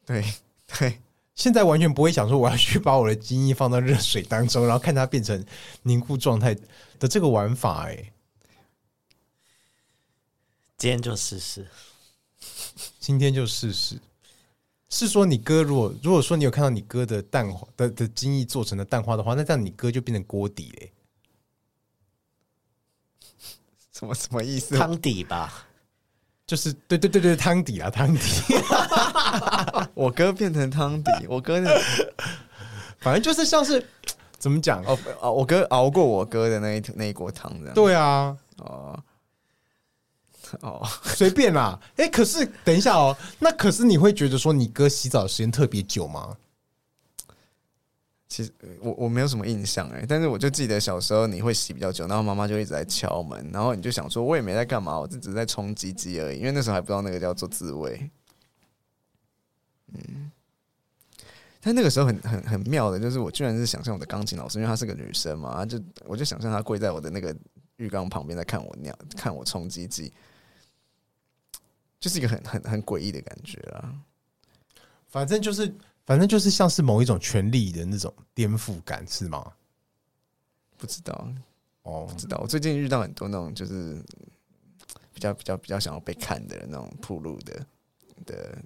[0.07, 0.25] 对
[0.79, 0.99] 对，
[1.35, 5.45] 现在完全不会想说我要去把我的精液放到热水当中，然后看它变成
[5.83, 6.57] 凝固状态
[6.99, 7.89] 的这个玩法。
[7.89, 8.13] 哎，
[10.83, 11.65] 今天就试试，
[12.99, 13.97] 今天就试试。
[14.89, 20.93] 是说你哥如果如果说你有看到你哥的蛋花的的精液做成的蛋花的话，那这样你哥就变成锅底嘞？
[23.93, 24.77] 什么什么意思？
[24.77, 25.69] 汤底吧。
[26.49, 28.21] 就是对对对对汤底啊汤底，
[29.95, 31.71] 我哥变成汤底，我哥那
[32.99, 33.87] 反正就是像是
[34.37, 37.75] 怎么讲哦哦，我哥熬过我哥的那一那一锅汤这样。
[37.75, 39.01] 对啊，哦
[40.61, 40.87] 哦，
[41.17, 41.79] 随便啦。
[41.97, 46.37] 哎、欸，可是等一下哦，那可是你会觉得说你哥洗澡的时间特别久吗？
[48.29, 48.51] 其实
[48.81, 58.11] 我我没有什么印象哎，但是我就记得小时候你会洗比较久，然后妈妈就一直在敲门，然后你就想说，我也没在干嘛，我就只是在冲鸡鸡而已，因为那时候还不知道那个叫做自慰。
[59.93, 60.31] 嗯，
[61.61, 67.37] 但那个时候很很很妙的，就是我居然是想象我的钢琴老师，因为她是个女生嘛，就我就想象她跪在我的那个
[67.77, 70.11] 浴缸旁边，在看我尿，看我冲鸡鸡，
[72.03, 73.95] 就是一个很很很诡异的感觉啊。
[75.07, 75.75] 反正就是。
[76.05, 79.53] 反正就是像是某一种权力的那种颠覆感，是吗？
[80.77, 81.33] 不知道
[81.83, 82.39] 哦，不知道。
[82.39, 84.03] 我最近遇到很多那种就是
[85.15, 87.65] 比较比较比较想要被看的人，那种铺路的
[88.27, 88.59] 的，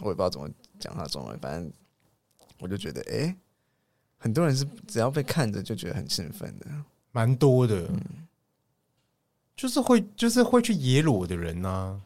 [0.00, 0.50] 我也不知道怎么
[0.80, 1.38] 讲他中文。
[1.38, 1.72] 反正
[2.58, 3.36] 我就觉得，哎、欸，
[4.18, 6.66] 很多人是只要被看着就觉得很兴奋的，
[7.12, 7.86] 蛮多的。
[7.86, 8.26] 嗯，
[9.54, 12.00] 就是会就是会去野裸的人呐、啊。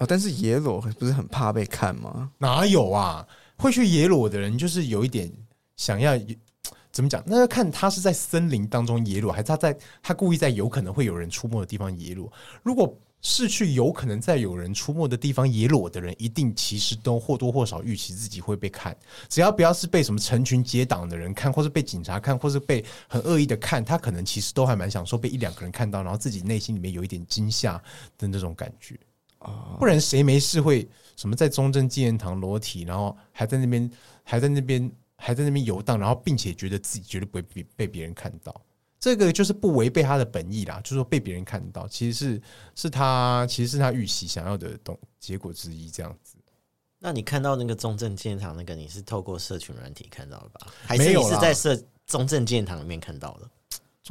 [0.00, 2.30] 哦，但是野裸不是很怕被看吗？
[2.38, 3.24] 哪有啊？
[3.56, 5.30] 会去野裸的人，就是有一点
[5.76, 6.18] 想要
[6.90, 7.22] 怎么讲？
[7.26, 12.32] 那要看他是在森林当中野裸，还是他在他故意在有可能会有人出没的地方野裸。
[12.62, 18.96] 如果是去有可能在有人出没的地方野裸的人，一定其实都或多或少预期自己会被看。
[19.28, 27.74] 只要不要是被什么成群结党的人看，或是被警察看，或是被很恶意的看，他可能其实都还蛮享受被一两个人看到，然后自己内心里面有一点惊吓
[28.16, 28.98] 的那种感觉。
[29.78, 33.90] 不然谁没事会什么在中正纪念堂裸体，然后还在那边
[34.22, 38.54] 还在那边还在那边游荡，然后并且觉得自己绝对不会被被别人看到，
[38.98, 42.42] 这个就是不违背他的本意啦，就是说被别人看到，其实是
[42.74, 46.36] 是他其实是他预期想要的东结果之一这样子。
[46.98, 50.66] 那你看到那个中正纪念堂那个，你是透过社群软体看到的吧？
[50.84, 51.74] 还是你是在社
[52.06, 53.50] 中正纪念堂里面看到的？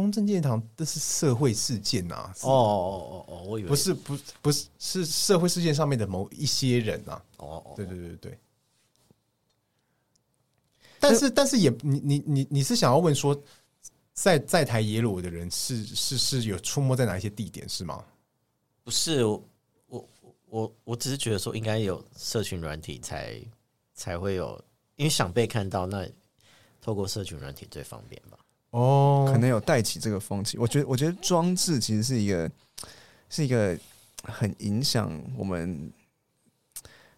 [0.04, 2.32] 中正纪念堂这是社会事件呐！
[2.44, 7.22] 哦哦哦哦，我以为不是，不不是是社会事件上面的某一些人呐！
[7.36, 8.40] 哦哦，对对对对。
[11.02, 13.38] 但是但是也，你你你你是想要问说，
[14.14, 18.06] 在在台野鲁的人是是是有出没在哪一些地点是吗？
[18.86, 19.44] 不是，我
[19.88, 20.10] 我
[20.48, 23.38] 我我只是觉得说，应该有社群软体才
[23.94, 24.64] 才会有，
[24.96, 26.10] 因为想被看到，那
[26.80, 28.39] 透过社群软体最方便吧。
[28.72, 30.58] 哦，可能有带起这个风气。
[30.58, 32.50] 我觉得，我觉得装置其实是一个，
[33.28, 33.76] 是一个
[34.24, 35.92] 很影响我们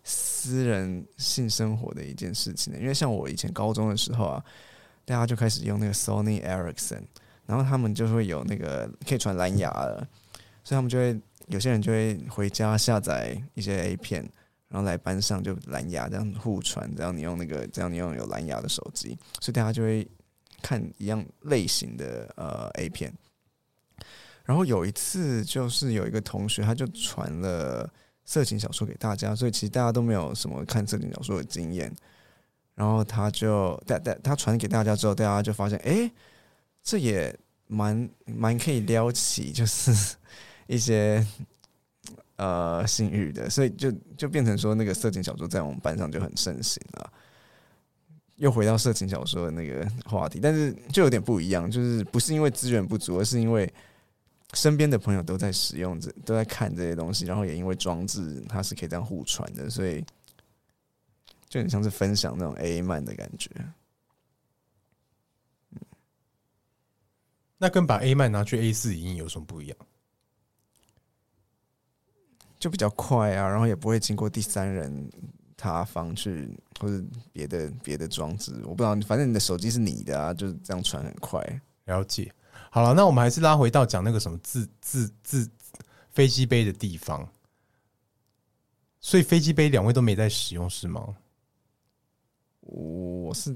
[0.04, 2.80] 私人性生活的一件事情的。
[2.80, 4.46] 因为像我以前高中的时候啊，
[5.04, 7.02] 大家就开始用那个 Sony Ericsson，
[7.46, 10.08] 然后他们就会有那个可以传蓝牙了，
[10.64, 14.22] 所以他们就会有些人就会回家下载一些 A 片，
[14.70, 20.08] 然后来班上就蓝牙这样互传，这样你用那个，这样你用有蓝牙的手机，所以大家就会。
[20.62, 23.14] 看一样类型的呃 A 片，
[24.44, 27.92] 然后有一次就是有一个同学他就传了
[28.24, 31.94] 色情小说给大家，所以其实大家都没有什么看色情小说的经验，
[32.76, 36.10] 然后他就带带他传给大家之后，大家就发现哎，
[36.82, 37.38] 这也
[37.68, 40.16] 蛮蛮可以撩起就是
[40.68, 41.26] 一些
[42.38, 47.14] 呃性欲的，所以就就变成说那个色情小说在我们班上就很盛行了。
[48.42, 53.72] 又回到色情小说的那个话题，但是就有点不一样，就是不是因为资源不足，而是因为
[54.54, 60.04] 身边的朋友都在使用这，都在看这些东西，然后也因为装置它是可以这样互传的，所以
[61.48, 63.52] 就很像是分享那种 A A 漫的感觉。
[67.60, 69.78] 那跟把 A 漫拿去 A 四影音有什么不一样？
[72.58, 75.08] 就比较快啊，然后也不会经过第三人。
[75.62, 76.50] 他方去
[76.80, 81.40] 或者别的别的装置，我不知道，反正你的手机是你的啊，就是这样传很快。
[81.86, 82.34] 了解。
[82.72, 85.48] 好了，那我们还是拉回到讲那个什么自自自
[86.10, 87.28] 飞机杯的地方。
[89.00, 91.16] 所以飞机杯两位都没在使用是吗？
[92.62, 93.56] 我是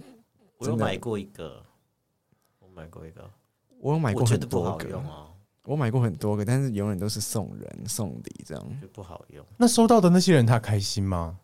[0.58, 1.64] 我有买过一个，
[2.60, 3.30] 我买过一个，
[3.80, 5.32] 我有买过很多个哦。
[5.64, 9.44] 我买过很多个，但是永远都是送人送礼这样，就不好用。
[9.58, 11.40] 那收到的那些人他开心吗？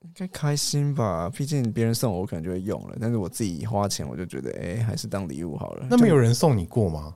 [0.00, 2.96] 应该开心吧，毕竟别人送我，我可能就会用了。
[3.00, 5.86] 但是我自己花钱，我就觉得，哎、欸，还是当礼物好了。
[5.90, 7.14] 那没有人送你过吗？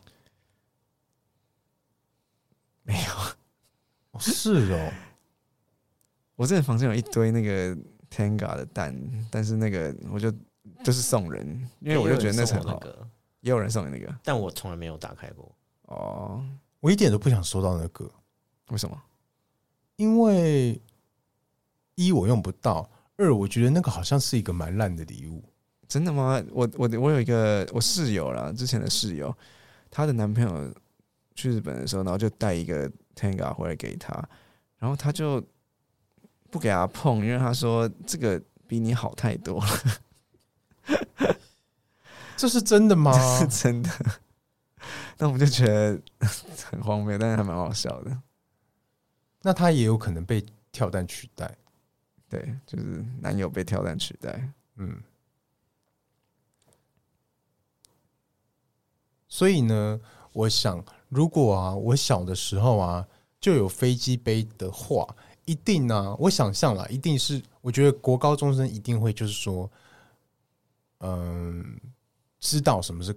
[2.83, 3.12] 没有，
[4.11, 4.93] 哦是哦。
[6.35, 7.76] 我这房间有一堆那个
[8.11, 8.95] Tenga 的蛋，
[9.30, 10.33] 但是那个我就
[10.83, 11.47] 就是送人，
[11.78, 12.80] 因为我就觉得那很好。
[13.41, 15.53] 也有人送你那个，但我从来没有打开过。
[15.83, 16.45] 哦，
[16.80, 18.11] 我一点都不想收到那个，
[18.70, 19.01] 为什么？
[19.97, 20.80] 因为
[21.95, 25.43] 一我用不到，二我觉得那个好像是一个蛮烂的礼物。
[25.88, 26.43] 真的吗？
[26.51, 29.34] 我我我有一个我室友啦，之前的室友，
[29.90, 30.74] 她的男朋友
[31.34, 34.12] 去日本的时候，然后就带一个 Tenga 回来给她，
[34.78, 35.43] 然后她就
[36.51, 41.36] 不给她碰，因为她说这个比你好太多了。
[42.38, 43.12] 这是真的吗？
[43.12, 43.90] 这 是真的。
[45.18, 46.01] 那我们就觉得
[46.64, 48.18] 很荒谬，但是还蛮好笑的。
[49.43, 51.55] 那他也有可能被跳蛋取代，
[52.33, 54.51] 对，就是男友被跳蛋取代。
[54.76, 54.99] 嗯，
[59.28, 60.01] 所以呢，
[60.33, 63.07] 我想，如果啊，我小的时候啊，
[63.39, 65.07] 就有飞机杯的话，
[65.45, 69.70] 一定呢、啊，我想象了，一定是，我觉得国高中生一定会就是说，
[71.01, 71.78] 嗯，
[72.41, 73.14] 知道什么是。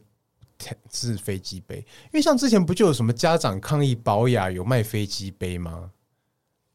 [0.90, 5.92] 是飞机杯，因为像之前不就有什么家长抗议保雅有卖飞机杯吗？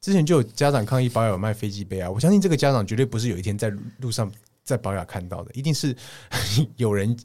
[0.01, 2.11] 之前就有家长抗议保雅有卖飞机杯啊！
[2.11, 4.31] 我相信这个家长绝对不是有一天在路上
[4.65, 5.95] 在保雅看到的，一定是
[6.77, 7.17] 有人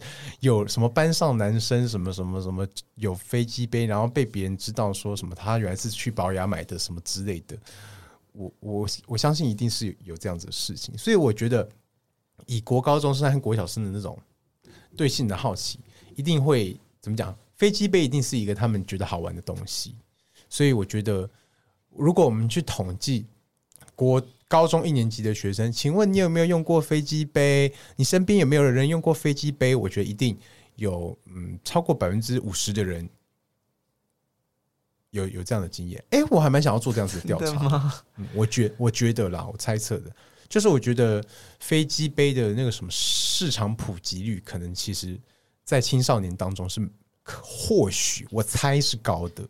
[0.41, 7.57] 有什么班上男生什么什么什么有飞机杯，然后被别人知道说什么他原来是去保雅买的什么之类的。
[8.33, 11.67] 我我我相信一定是有这样子的事情，所以我觉得
[12.45, 14.17] 以国高中生和国小生的那种
[14.97, 15.79] 对性的好奇。
[16.17, 17.37] 一定会怎么讲？
[17.55, 19.95] 飞机杯一定是一个他们觉得好玩的东西，
[20.49, 21.29] 所以我觉得，
[21.97, 23.25] 如果我们去统计
[23.95, 27.73] 国高中一年级的学生，请问你有没有用过飞机杯？
[27.95, 29.75] 你身边有没有人用过飞机杯？
[29.75, 30.37] 我觉得一定
[30.75, 33.09] 有，嗯，超过百分之五十的人
[35.11, 36.03] 有有这样的经验。
[36.11, 38.03] 哎，我还蛮想要做这样子的调查。
[38.17, 40.15] 嗯，我觉我觉得啦，我猜测的，
[40.47, 41.23] 就是我觉得
[41.59, 45.19] 飞机杯的那个什么市场普及率，可能其实。
[45.65, 46.79] 在青少年当中是
[47.23, 49.43] 或许我猜是高的。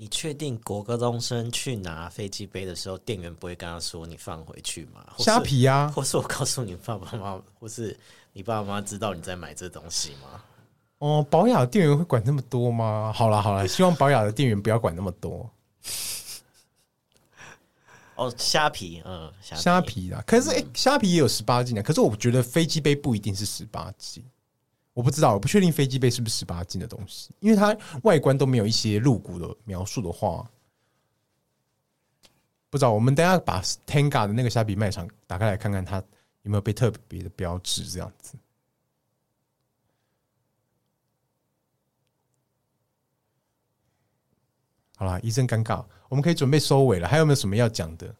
[0.00, 5.04] 你确定国高中生去拿飞机杯的时候，店员不会跟他说你放回去吗？
[5.18, 7.98] 虾皮、啊， 或是我告诉你爸爸妈妈，或是
[8.32, 10.40] 你爸爸妈妈知道你在买这东西吗？
[10.98, 13.12] 哦，保雅的店员会管那么多吗？
[13.12, 15.50] 好了好了，希望保雅的店员不要管那么多。
[18.14, 20.22] 哦，虾皮，嗯，虾皮啦。
[20.24, 21.82] 可是哎，虾、欸、皮也有十八禁的。
[21.82, 24.24] 可是我觉得飞机杯不一定是十八禁。
[24.98, 27.72] 我不知道，我不确定飞机杯是不是十八禁的东西，因为它
[28.02, 30.44] 外观都没有一些露骨的描述的话，
[32.68, 32.90] 不知道。
[32.90, 36.02] 我们等下把 Tenga 的那个虾皮卖场打开来看看，它
[36.42, 38.36] 有没有被特别的标志这样子。
[44.96, 47.06] 好了，一阵尴尬，我们可以准备收尾了。
[47.06, 48.12] 还有没有什么要讲的？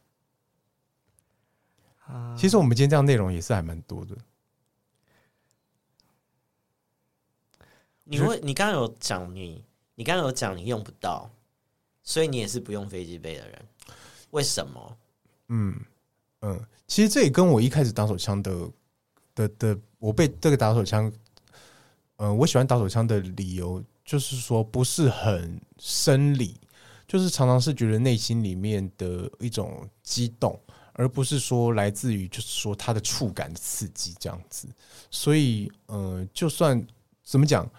[2.37, 4.16] 其实我们今天这样内容也是还蛮多的。
[8.11, 9.62] 你会，你刚刚有讲你，
[9.94, 11.30] 你刚刚有讲你用不到，
[12.02, 13.62] 所以你也是不用飞机杯的人，
[14.30, 14.96] 为什么？
[15.49, 15.78] 嗯
[16.41, 18.70] 嗯，其实这也跟我一开始打手枪的
[19.34, 21.12] 的的，我被这个打手枪，
[22.16, 26.58] 嗯，我喜欢打手枪的理由就是说不是很生理，
[27.07, 30.58] 就是常常是觉得内心里面的一种激动，
[30.95, 34.66] 而不是说来自于就是说它的触感的刺激这样子，
[35.11, 36.83] 所以嗯，就算。
[37.29, 37.71] 怎么讲？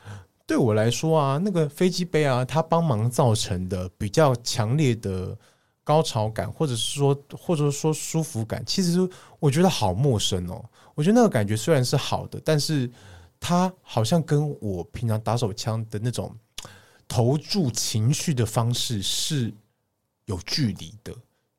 [0.46, 5.36] 对我来说啊，那个飞机杯啊，它帮忙造成的比较强烈的
[5.84, 8.98] 高潮感，或者是说，或者说舒服感，其实
[9.40, 10.64] 我觉得好陌生哦。
[10.94, 12.90] 我觉得那个感觉虽然是好的，但是
[13.40, 16.36] 它好像跟我平常打手枪的那种
[17.08, 19.52] 投注情绪的方式是
[20.26, 21.12] 有距离的，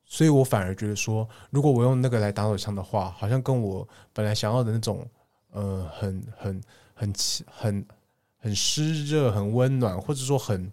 [0.05, 5.05] 所以我反而觉得说，如果我用那个来打手枪的话，好像跟我本来想要的那种，
[5.51, 6.61] 呃，很很。
[7.01, 7.13] 很
[7.47, 7.85] 很
[8.37, 10.71] 很湿热、很温暖，或者说很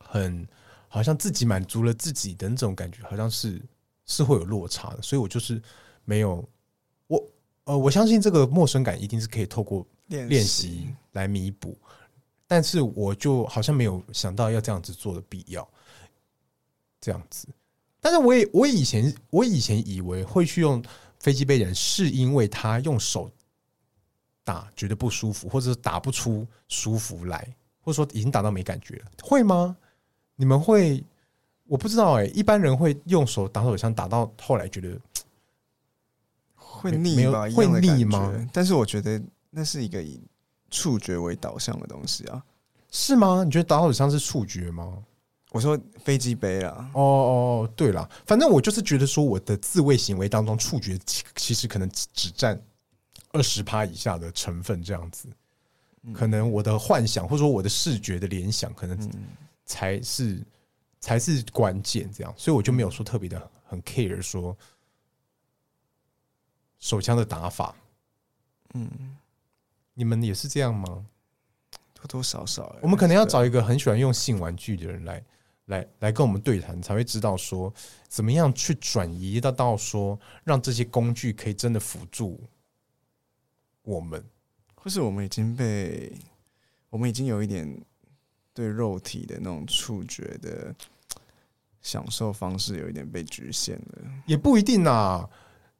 [0.00, 0.44] 很
[0.88, 3.62] 好像自己满足了自己的那种感觉，好像是
[4.04, 5.02] 是会有落差的。
[5.02, 5.62] 所以我就是
[6.04, 6.44] 没有
[7.06, 7.24] 我
[7.62, 11.78] 呃，我相信这个陌生感一定是可以透过练习来弥补，
[12.48, 15.68] 但是我就好像没有想到要这样子做的必要，
[17.00, 17.46] 这样子。
[18.00, 20.82] 但是我也我以前我以前以为会去用
[21.20, 23.30] 飞机杯人，是因为他用手。
[24.44, 27.46] 打觉得不舒服，或者是打不出舒服来，
[27.80, 29.76] 或者说已经打到没感觉了，会吗？
[30.36, 31.02] 你们会？
[31.66, 34.98] 我不知道哎、欸，一般人会用手打手枪，打到后来觉得
[36.54, 37.48] 会腻吧？
[37.54, 38.30] 会腻吗？
[38.52, 40.20] 但是我觉得那是一个以
[40.70, 42.44] 触觉为导向的东西啊，
[42.90, 43.42] 是吗？
[43.44, 44.98] 你觉得打手枪是触觉吗？
[45.50, 50.98] 我说飞机杯啦，哦哦，对了，反正我就是觉得说，我的自卫行为当中，触觉
[51.36, 52.60] 其实可能只占。
[53.32, 55.28] 二十趴以下的成分这样子，
[56.12, 59.10] 可能我的幻想或者说我的视觉的联想，可能
[59.64, 60.42] 才是
[61.00, 62.10] 才是关键。
[62.12, 64.56] 这样，所以我就没有说特别的很 care 说
[66.78, 67.74] 手枪的打法。
[68.74, 69.16] 嗯，
[69.94, 71.06] 你们也是这样吗？
[71.94, 75.24] 多多少少，我们可能要找一个很喜欢用性玩具的人来
[75.66, 77.72] 来来跟我们对谈，才会知道说
[78.08, 82.40] 怎么样去转移到到说让这些工具可以真的辅助。
[83.82, 84.24] 我们，
[84.74, 86.12] 或是我们已经被，
[86.90, 87.80] 我们已经有一点
[88.54, 90.74] 对肉体的那种触觉的
[91.80, 95.28] 享受方式有一点被局限了，也不一定啊。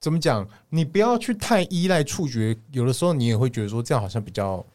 [0.00, 0.48] 怎么讲？
[0.68, 4.66] 你不要去太依赖触觉，有的时候你也会觉得说这样好像比较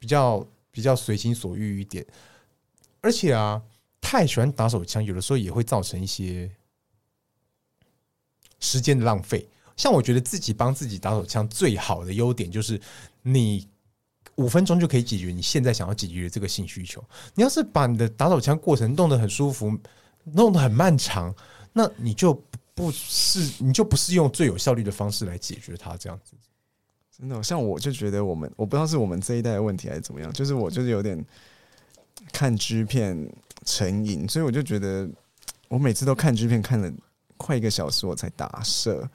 [0.00, 2.04] 比较比较随心所欲一点。
[3.00, 3.62] 而且啊，
[4.00, 6.50] 太喜欢打手枪，有的时候也会造成一些
[8.58, 9.48] 时间的浪费。
[9.76, 12.80] 像我觉得自己帮自己打手枪最好的优点就是，
[13.22, 13.66] 你
[14.36, 17.02] 五分钟就可以解决你现在想要解决的这个性需求。
[17.34, 19.76] 你要是把你的打手枪过程弄得很舒服，
[20.24, 21.34] 弄得很漫长，
[21.72, 22.34] 那你就
[22.74, 25.96] 不是你就不是用最有效率的方式来解决它。
[25.96, 26.32] 这样子，
[27.16, 31.24] 真的，像我就觉得我们，我不知道是我们这一代的问题还是怎么样，就是我就是有点
[32.32, 33.16] 看支片
[33.64, 35.08] 成瘾，所以我就觉得
[35.68, 36.92] 我每次都看支片看了
[37.36, 39.08] 快一个小时我才打射。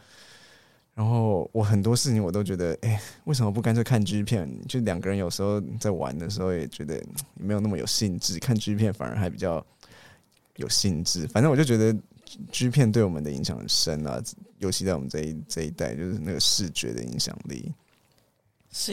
[0.99, 4.49] 然后我很多事情我都觉得，哎、欸，为什么不干脆看 G 片？
[4.67, 7.01] 就两个人有时候在玩的时候也觉得
[7.35, 9.65] 没有那么有兴致，看 G 片反而还比较
[10.57, 11.25] 有兴致。
[11.29, 11.95] 反正我就觉得
[12.51, 14.21] G 片对我们的影响很深啊，
[14.57, 17.71] 尤其在我们这一这一代，就是那个视觉的影响力。
[18.69, 18.91] 是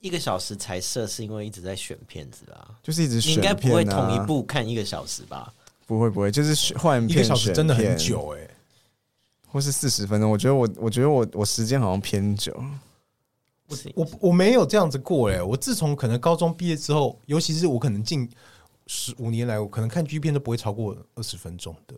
[0.00, 3.54] 一个小时才设，是因为一直在选片子啊，就是一直选片啊。
[3.54, 5.54] 你应该不会同一部看一个小时吧？
[5.86, 8.50] 不会不会，就是换片，一个小时真的很久哎、欸。
[9.46, 12.54] 或是四十分钟，我觉得我，我觉得我，我时间好像偏久。
[13.68, 18.28] 我我我没有这样子过哎，我自从可能高中毕业之后，尤其是我可能近
[18.86, 21.96] 十五年来，我可能看 G 片都不会超过二十分钟的。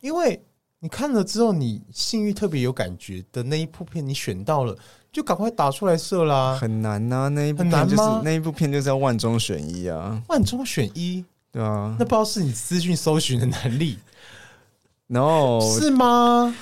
[0.00, 0.40] 因为
[0.78, 4.78] 你看了之后，你性欲特别有感觉的那一部片，你选到了，
[5.10, 6.56] 就赶快打出来射啦。
[6.56, 13.98] 很难呐、啊，那一部片就是那一部片就是要万中选一啊，万中选一，对啊，那不知道是你资讯搜寻的能力。
[15.08, 16.54] 然后是吗？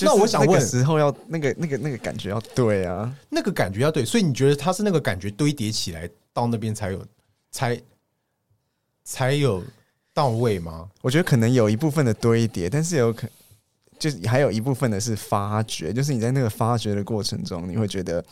[0.00, 7.04] 那我想问，时候要那个、那个、那个感觉要对啊，那个感觉要对，所以你觉得它是那个感觉堆叠起来到那边才有，
[7.50, 7.80] 才
[9.04, 9.62] 才有
[10.12, 10.88] 到位吗？
[11.02, 13.28] 我觉得可能有一部分的堆叠，但是有可
[13.98, 18.24] 就是还有一部分的是发掘，就是你在那个发掘的过程中，你会觉得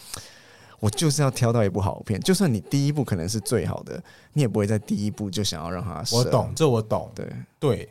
[0.78, 4.02] 我就是要挑到一部好片，就算你第一部可能是最好的，
[4.32, 6.02] 你也不会在第一部就想要让它。
[6.12, 7.26] 我懂，这我懂，对
[7.58, 7.88] 对。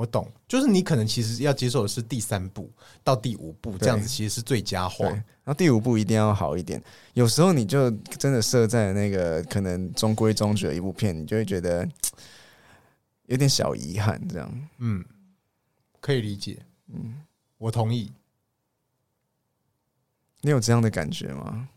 [0.00, 2.72] 我懂，就是你可能其实要接受的是第三部
[3.04, 5.04] 到第五部这样子，其实是最佳化。
[5.04, 6.82] 然后第五部一定要好一点。
[7.12, 11.86] 有时候你就真的设在那个可能中规中矩的一部片，你就会觉得
[13.26, 14.18] 有点小遗憾。
[14.26, 15.04] 这样，嗯，
[16.00, 16.64] 可以理解。
[16.86, 17.20] 嗯，
[17.58, 18.10] 我同意。
[20.40, 21.68] 你有这样的感觉吗？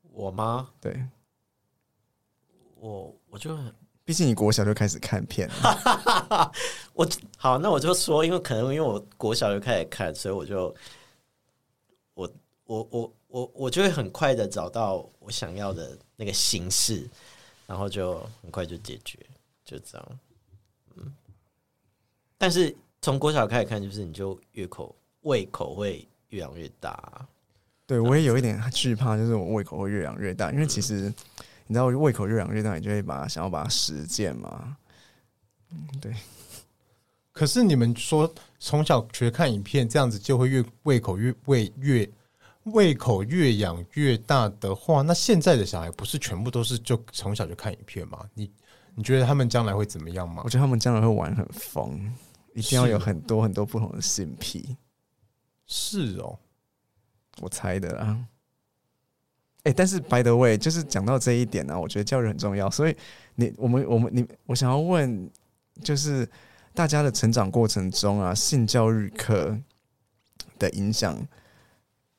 [0.00, 0.70] 我吗？
[0.80, 0.98] 对，
[2.76, 3.54] 我我就。
[4.04, 6.52] 毕竟你国小就开始看片了，
[6.92, 7.08] 我
[7.38, 10.74] 好，那我就说，因为可能因为我国小就开始看，所以我就
[12.12, 12.30] 我
[12.64, 17.08] 我我我我就会很快的找到我想要的那个形式，
[17.66, 19.18] 然后就很快就解决，
[19.64, 20.18] 就这样。
[20.96, 21.10] 嗯，
[22.36, 27.26] 但是从国小开始看，就是你就越口胃口会越养越大。
[27.86, 31.10] 对，我也有一点惧怕，就是我胃口会越养越大，因为其实。
[31.66, 34.76] 你知道胃口越养越大，你就会把想要把它实践嘛？
[35.70, 36.14] 嗯，对。
[37.32, 42.08] 可是你们说从小学看影片这样子就会越胃口越胃越
[42.64, 48.24] 胃口越养越大的话，那现在的小孩不是全部都是就从小就看影片吗？
[48.34, 48.50] 你
[48.94, 50.42] 你觉得他们将来会怎么样吗？
[50.44, 52.00] 我觉得他们将来会玩很疯，
[52.54, 54.76] 一定要有很多很多不同的性癖。
[55.66, 56.38] 是哦，
[57.40, 58.24] 我猜的啊。
[59.64, 62.70] 哎、但是 by the way，就是讲到这一点呢、我觉得教育很重要。
[62.70, 62.94] 所以
[63.34, 65.30] 你我们我们你，我想要问，
[65.82, 66.28] 就是
[66.74, 69.58] 大家的成长过程中啊，性教育课
[70.58, 71.18] 的影响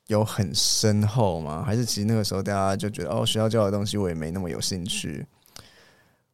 [0.08, 1.62] 有很深厚吗？
[1.64, 5.24] 还是其实那个时候大家就觉得哦，学校教的东西我也没那么有兴趣，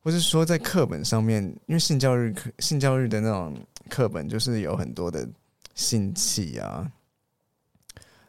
[0.02, 3.54] 或是说在课本上面，因为性教育课性教育的那种
[3.90, 5.28] 课本就是有很多的
[5.74, 6.90] 性器啊，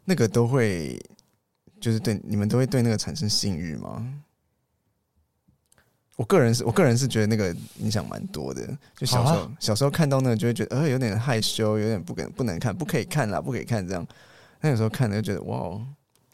[0.03, 1.01] 那个都会。
[1.83, 4.23] 就是对你们都会对那个产生性欲吗？
[6.15, 8.65] 我个人是我个人是觉得那个影响蛮多的。
[8.95, 14.07] 就小时候、啊、小时候看到那个就会觉得呃有点害羞，有点不敢不能看，不可以看啦，不可以看这样。
[14.61, 15.85] 那有时候看了就觉得哇，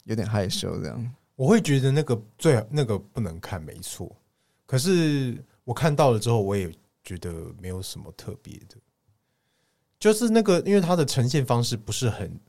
[0.04, 1.16] 有点害羞这样。
[1.36, 4.16] 我会觉得那个最那个不能看没错，
[4.68, 6.72] 可是我看到了之后，我也
[7.04, 8.76] 觉得没有什么特别的。
[9.98, 12.40] 就是那个因为它的呈现方式不是很，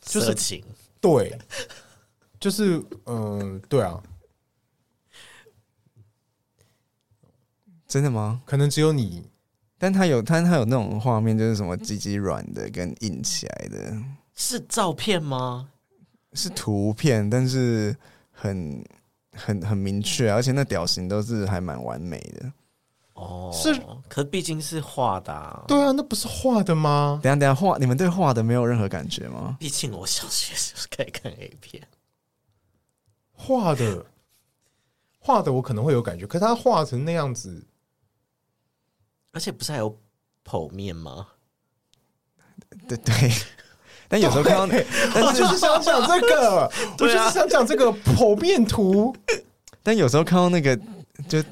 [0.00, 0.64] 就是色情。
[1.04, 1.38] 对，
[2.40, 4.02] 就是嗯，对啊，
[7.86, 8.40] 真的吗？
[8.46, 9.28] 可能只有你，
[9.76, 13.94] 但他有，他他有那种画面，就是什么鸡鸡软的跟硬起来的，
[14.34, 15.68] 是照片吗？
[16.32, 17.94] 是图片，但是
[18.32, 18.82] 很
[19.34, 22.50] 很很明确，而且那表情都是还蛮完美的。
[23.14, 23.72] 哦，是，
[24.08, 25.64] 可是毕竟是画的啊。
[25.68, 27.20] 对啊，那不是画的吗？
[27.22, 29.56] 等下等下，画你们对画的没有任何感觉吗？
[29.60, 31.86] 毕竟我小学就是可以看 A 片，
[33.32, 34.04] 画的
[35.20, 37.64] 画的我可能会有感觉，可是他画成那样子，
[39.32, 39.96] 而且不是还有
[40.44, 41.28] 剖面吗？
[42.88, 43.14] 对对，
[44.08, 46.68] 但有时候看到，我就是想讲这个，
[46.98, 49.14] 我就是想讲这个剖面图，
[49.84, 50.76] 但有时候看到那个。
[51.28, 51.42] 就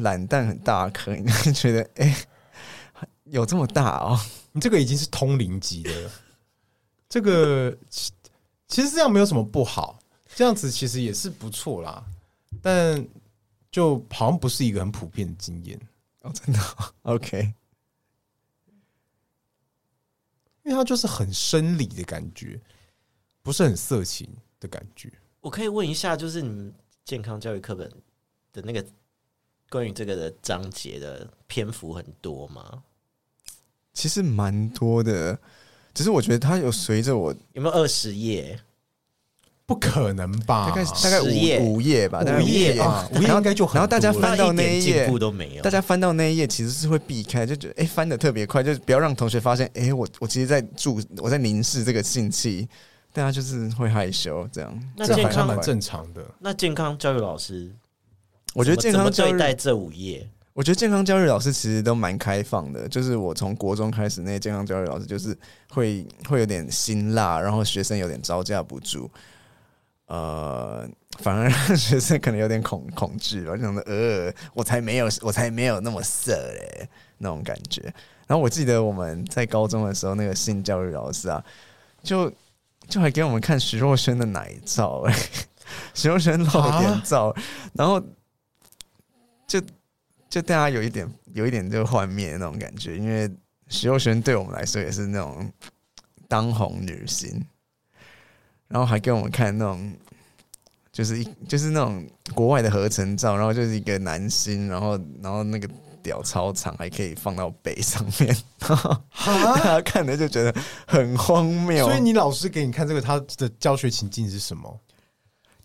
[0.00, 4.18] 懒蛋很大颗，你会觉得哎、欸，有这么大哦？
[4.52, 6.10] 你这个已经是通灵级的了。
[7.08, 7.76] 这个
[8.66, 9.98] 其实这样没有什么不好，
[10.34, 12.02] 这样子其实也是不错啦。
[12.62, 13.06] 但
[13.70, 15.78] 就好像不是一个很普遍的经验
[16.22, 16.60] 哦，真的。
[17.02, 17.52] OK，
[20.62, 22.58] 因为它就是很生理的感觉，
[23.42, 24.28] 不是很色情
[24.58, 25.12] 的感觉。
[25.40, 26.72] 我可以问一下，就是你们
[27.04, 27.86] 健康教育课本
[28.52, 28.82] 的那个。
[29.70, 32.82] 关于这个的章节的篇幅很多吗？
[33.94, 35.38] 其实蛮多的，
[35.94, 38.60] 只是我觉得它有随着我有没有二十页？
[39.66, 40.68] 不可能吧？
[40.68, 43.74] 大概大概五页五页吧，五页啊，五页应该就很。
[43.74, 52.68] 然后大家翻到那一页都没有，大家翻到那一页其实是会避开，就觉得哎、欸、翻的特别快，就不要让同学发现哎、欸、我我其实在注我在凝视这个性器，
[53.12, 54.92] 大家就是会害羞这样。
[54.96, 56.24] 那健康蛮正常的。
[56.40, 57.72] 那健康教育老师。
[58.54, 62.88] 我觉得健康教育带这五页，我觉得健康教育老师其实都蛮开放的。
[62.88, 65.36] 就是我从国中开始，那些健康教育老师就是
[65.68, 69.08] 会会有点辛辣，然后学生有点招架不住，
[70.06, 70.84] 呃，
[71.20, 77.82] 反而让学生可能有点恐恐惧，了就想说，呃，我才没有，我才没有那么色嘞，那种感觉。
[78.26, 81.42] 然后我记得我们在高中的时候，那个性教育老师啊，
[82.02, 82.30] 就
[82.88, 85.16] 就还给我们看徐若瑄的奶照，哎，
[85.94, 87.42] 徐若瑄露点照，啊、
[87.74, 88.02] 然后。
[89.50, 89.60] 就
[90.28, 93.28] 就大家有一点有一点这个幻灭的那种感觉，因为
[93.66, 95.52] 徐若瑄对我们来说也是那种
[96.28, 97.44] 当红女星，
[98.68, 99.92] 然后还给我们看那种
[100.92, 105.68] 就是一就是那种国外的合成照，然后就是一个男星，然后然后那个
[106.00, 110.54] 屌超长，还可以放到背上面，大家看的就觉得
[110.86, 111.84] 很荒谬。
[111.84, 114.80] 所以你老师给你看这个，他的教学情境是什么？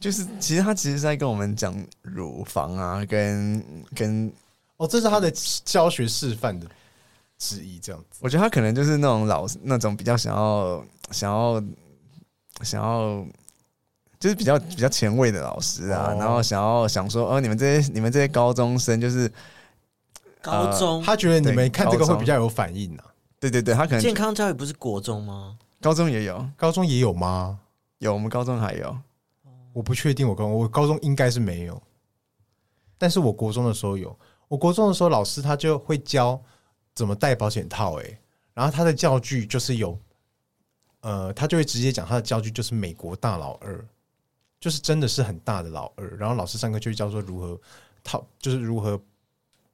[0.05, 4.31] 就是，其实他其实是在跟我们讲乳房啊，跟跟
[4.77, 5.31] 哦，这是他的
[5.63, 6.67] 教学示范的
[7.39, 8.19] 之一，这样子。
[8.21, 11.59] 我觉得他可能就是那种老那种比较想要想要
[12.61, 13.25] 想要，
[14.19, 19.27] 就是比较比较前卫的老师啊，哦、然后想要想说，哦，你们这些你们这些高中生就是
[20.39, 23.09] 高中、呃，他觉得你们看这个会比较有反应呢、啊。
[23.39, 25.57] 对对对，他可能健康教育不是国中吗？
[25.81, 27.59] 高中也有，高中也有吗？
[27.97, 28.95] 有，我们高中还有。
[29.75, 31.83] 我不确定，我高我高中应该是没有，
[32.97, 34.17] 但是我国中的时候有。
[34.47, 36.41] 我国中的时候，老师他就会教
[36.93, 38.17] 怎么戴保险套，诶，
[38.53, 39.99] 然后他的教具就是有，
[41.01, 43.85] 呃，他就会直接讲他的教具就是美国大老二，
[44.61, 46.15] 就是真的是很大的老二。
[46.15, 47.59] 然后老师上课就会教说如何
[48.01, 48.97] 套，就是如何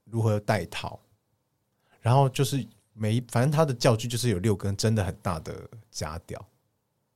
[0.06, 1.00] 如何戴套，
[2.00, 6.44] 然后就是每一反正他的教具就是有六根真的很大的假屌。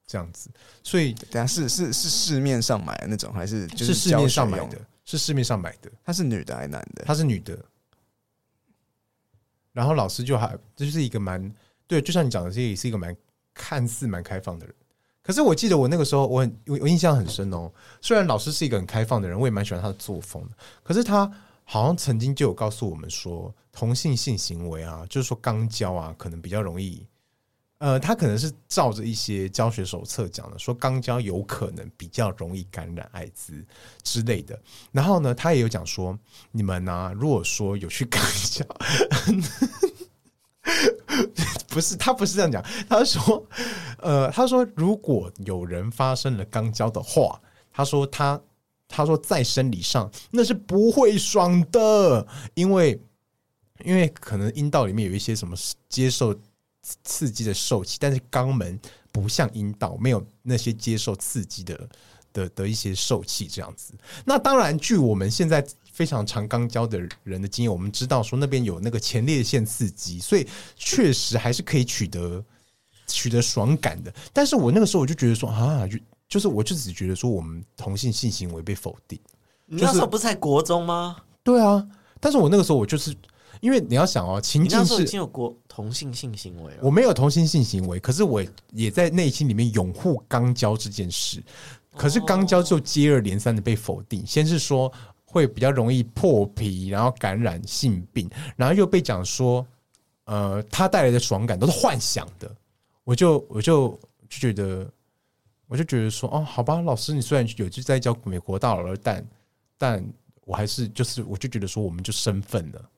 [0.08, 0.50] 这样子。
[0.84, 4.80] 所以等下是是是市面上买的那种，还是就是市面上买的？
[5.06, 5.92] 是市面上买的。
[6.04, 7.04] 她是女的还是男的？
[7.06, 7.58] 她是女的。
[9.72, 11.54] 然后老师就还这就是一个蛮
[11.86, 13.16] 对，就像你讲的，这也是一个蛮
[13.54, 14.74] 看似蛮开放的人。
[15.22, 17.72] 可是我记得我那个时候，我很我印象很深哦。
[18.00, 20.56] 虽然老师是一个很开放的人，我也蛮喜欢他的作风的。
[20.84, 21.30] 可是他
[21.64, 27.06] 好像曾经就有告诉我们说，同性性行为啊，就是说肛交啊，可能比较容易。
[27.80, 33.64] 呃，他可能是照着一些教学手册讲的，说肛交有可能比较容易感染艾滋
[34.02, 34.58] 之类的。
[34.94, 36.18] 然后呢，他也有讲说，
[36.52, 38.66] 你们呢、如果说有去肛交，
[41.68, 43.46] 不是他不是这样讲，他说，
[44.00, 47.40] 呃，他说如果有人发生了肛交的话，
[47.74, 48.42] 他说他
[48.88, 52.98] 他说在生理上那是不会爽的，因为
[53.84, 55.58] 因为可能阴道里面有一些什么
[55.90, 56.34] 接受。
[57.04, 58.80] 刺激的受气，但是肛门
[59.12, 61.90] 不像阴道，没有那些接受刺激的
[62.32, 63.94] 的的一些受气这样子。
[64.24, 72.44] 那当然，据我们现在非常常肛交的人的经验，我们知道说那边有那个前列腺刺激，所以确实还是可以取得
[73.08, 74.14] 取得爽感的。
[74.32, 75.98] 但是我那个时候我就觉得说啊，就
[76.28, 79.20] 就是我就只觉得说我们同性性行为被否定。
[79.66, 81.18] 你那时候不是在国中吗？
[81.44, 81.88] 对啊，
[82.20, 83.16] 但是我那个时候我就是。
[83.62, 86.80] 因为你要想哦，情境是已经有过同性性行为了。
[86.82, 91.44] 我没有同性性行为，可是我也在内心里面拥护肛交这件事。
[91.98, 94.92] 可是肛交就接二连三的被否定，先是说
[95.24, 99.66] 会比较容易破皮，然后感染性病，然后又被讲说，
[100.26, 102.54] 呃，它带来的爽感都是幻想的。
[103.06, 104.86] 我就我就就觉得，
[105.68, 109.26] 我就觉得说，哦，好吧，老师，你虽然有就在教美国大佬，但
[109.78, 110.14] 但
[110.44, 112.90] 我还是就是，我就觉得说，我们就身份了。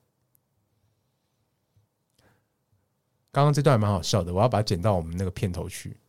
[3.31, 5.95] 刚刚这段还蛮好笑的，我要把它剪到我们那个片头去。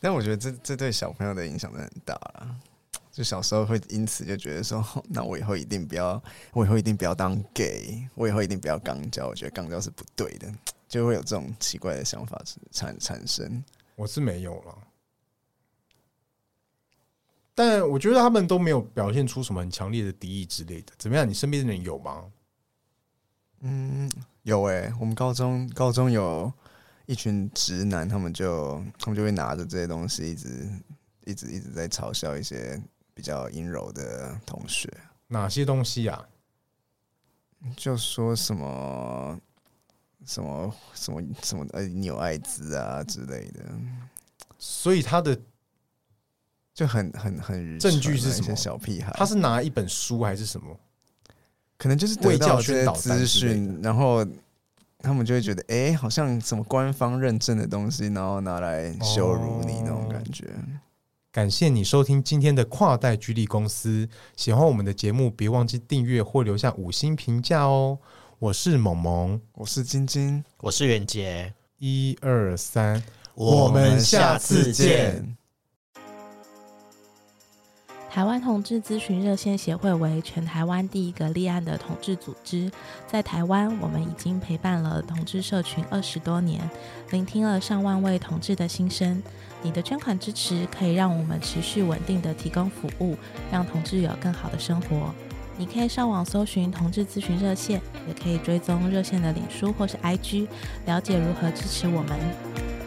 [0.00, 2.56] 但我觉得这这对小朋友的影响真的很大了，
[3.12, 6.20] 就小时候会因此就觉得说， 那我以后一定不要，
[6.52, 10.50] 我以后一定不要当 gay，我以后一定不要肛交，我觉得肛交是不对的，
[10.88, 12.42] 就会有这种奇怪的想法
[12.72, 13.62] 产产生。
[13.94, 14.78] 我是没有了，
[17.54, 20.94] 但我觉得他们都没有表现出什么很强烈的敌意之类的。
[20.96, 21.28] 怎么样？
[21.28, 22.24] 你身边的人有吗？
[23.60, 24.10] 嗯，
[24.42, 26.52] 有诶、欸，我们高中高中有
[27.06, 30.68] 一群直男，他们就他们就会拿着这些东西，一直
[31.26, 32.80] 一直一直在嘲笑一些
[33.12, 34.90] 比较阴柔的同学。
[35.28, 36.26] 哪些东西啊？
[37.76, 39.38] 就说什么
[40.24, 43.62] 什么什么什么呃，你有艾滋啊之类的。
[44.58, 45.38] 所以他的
[46.72, 48.56] 就很很很证据是什么？
[48.56, 50.80] 小屁孩，他是拿一本书还是什么？
[51.80, 54.22] 可能就是得到这些资讯，然后
[54.98, 60.44] 他们就会觉得，哎、欸，好像什么官方认证的东西，然后拿来羞辱你那种感觉。
[60.44, 60.76] 哦、
[61.32, 67.98] 感谢你收听今天的跨代居力公司，喜欢我们的节目，别忘记订阅或留下五星评价哦。
[68.38, 73.02] 我是萌萌，我是晶晶，我是元杰，一二三，
[73.34, 75.34] 我们下次见。
[78.10, 82.68] 台湾同志咨询热线协会为全台湾第一个立案的同志组织，
[83.06, 86.60] 在台湾，我们已经陪伴了同志社群二十多年，
[87.10, 89.22] 聆听了上万位同志的心声。
[89.62, 93.16] 你的捐款支持可以让我们持续稳定的提供服务，
[93.52, 95.14] 让同志有更好的生活。
[95.56, 100.48] 你可以上网搜寻同志咨询热线，也可以追踪热线的脸书或是 IG，
[100.84, 102.79] 了解如何支持我们。